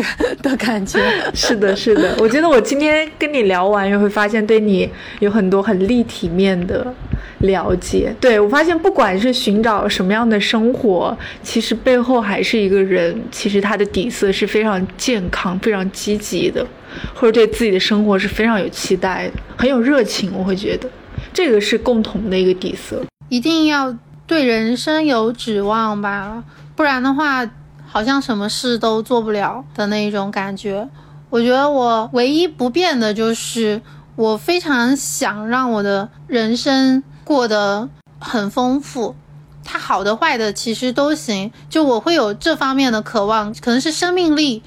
[0.43, 1.01] 的感觉。
[1.35, 4.89] 是的，是的，我觉得我今天跟你聊完，又会发现对你
[5.21, 6.95] 有很多很立体面的
[7.41, 8.15] 了解。
[8.21, 16.67] 对我发现，不管是寻找什么样的生活，其实背后还是一个人，其实他的底色是非常健康、非常积极的。
[17.15, 20.33] 或者对自己的生活是非常有期待的，很有热情。
[20.35, 20.89] 我会觉得，
[21.35, 23.05] 这个是共同的一个底色。
[23.29, 23.95] 一定要
[24.29, 26.45] 对人生有指望吧，
[26.77, 27.51] 不然的话，
[27.87, 30.87] 好像什么事都做不了的那一种感觉。
[31.31, 33.81] 我觉得我唯一不变的就是，
[34.17, 37.89] 我非常想让我的人生过得
[38.21, 39.17] 很丰富，
[39.65, 41.51] 它好的坏的其实都行。
[41.71, 44.63] 就我会有这方面的渴望，可能是生命力。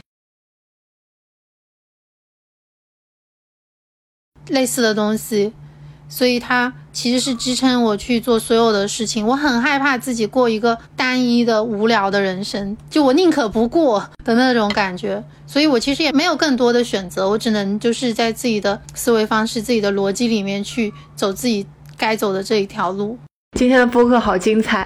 [4.47, 5.53] 类似的东西，
[6.12, 9.26] 所以它其实是支撑我去做所有的事情。
[9.26, 15.24] 我很害怕自己过一个单一的、无聊的人生，就我宁可不过的那种感觉。
[15.47, 21.66] 所以我其实也没有更多的选择，我只能就是在自己的思维方式、自己的逻辑里面去走自己
[21.97, 23.18] 该走的这一条路。
[23.57, 24.86] 今天的播客好精彩，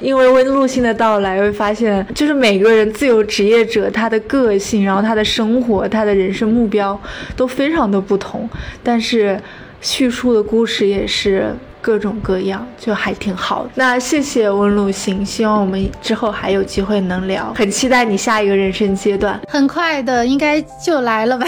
[0.00, 6.98] 因为温路星的到来，会发现就是每个人自由职业者他的个性，然后他的生活，他的人生目标
[7.36, 8.48] 都非常的不同，
[8.82, 9.38] 但是
[9.86, 11.54] 叙述的故事也是。
[11.82, 13.70] 各种各样，就还挺好的。
[13.76, 19.40] 那谢谢温露行，希望我们之后还有机会能聊，很期待你下一个人生阶段。
[19.46, 21.46] 很快的，应该就来了吧？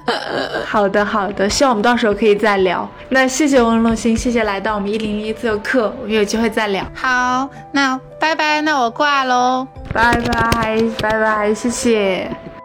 [0.64, 2.88] 好的，好的，希望我们到时候可以再聊。
[3.10, 6.82] 那谢谢温露行，谢谢来到我们一零一做客，我们有机会再聊。
[6.94, 9.68] 好，那拜拜，那我挂喽。
[9.92, 12.55] 拜拜，拜拜，谢谢。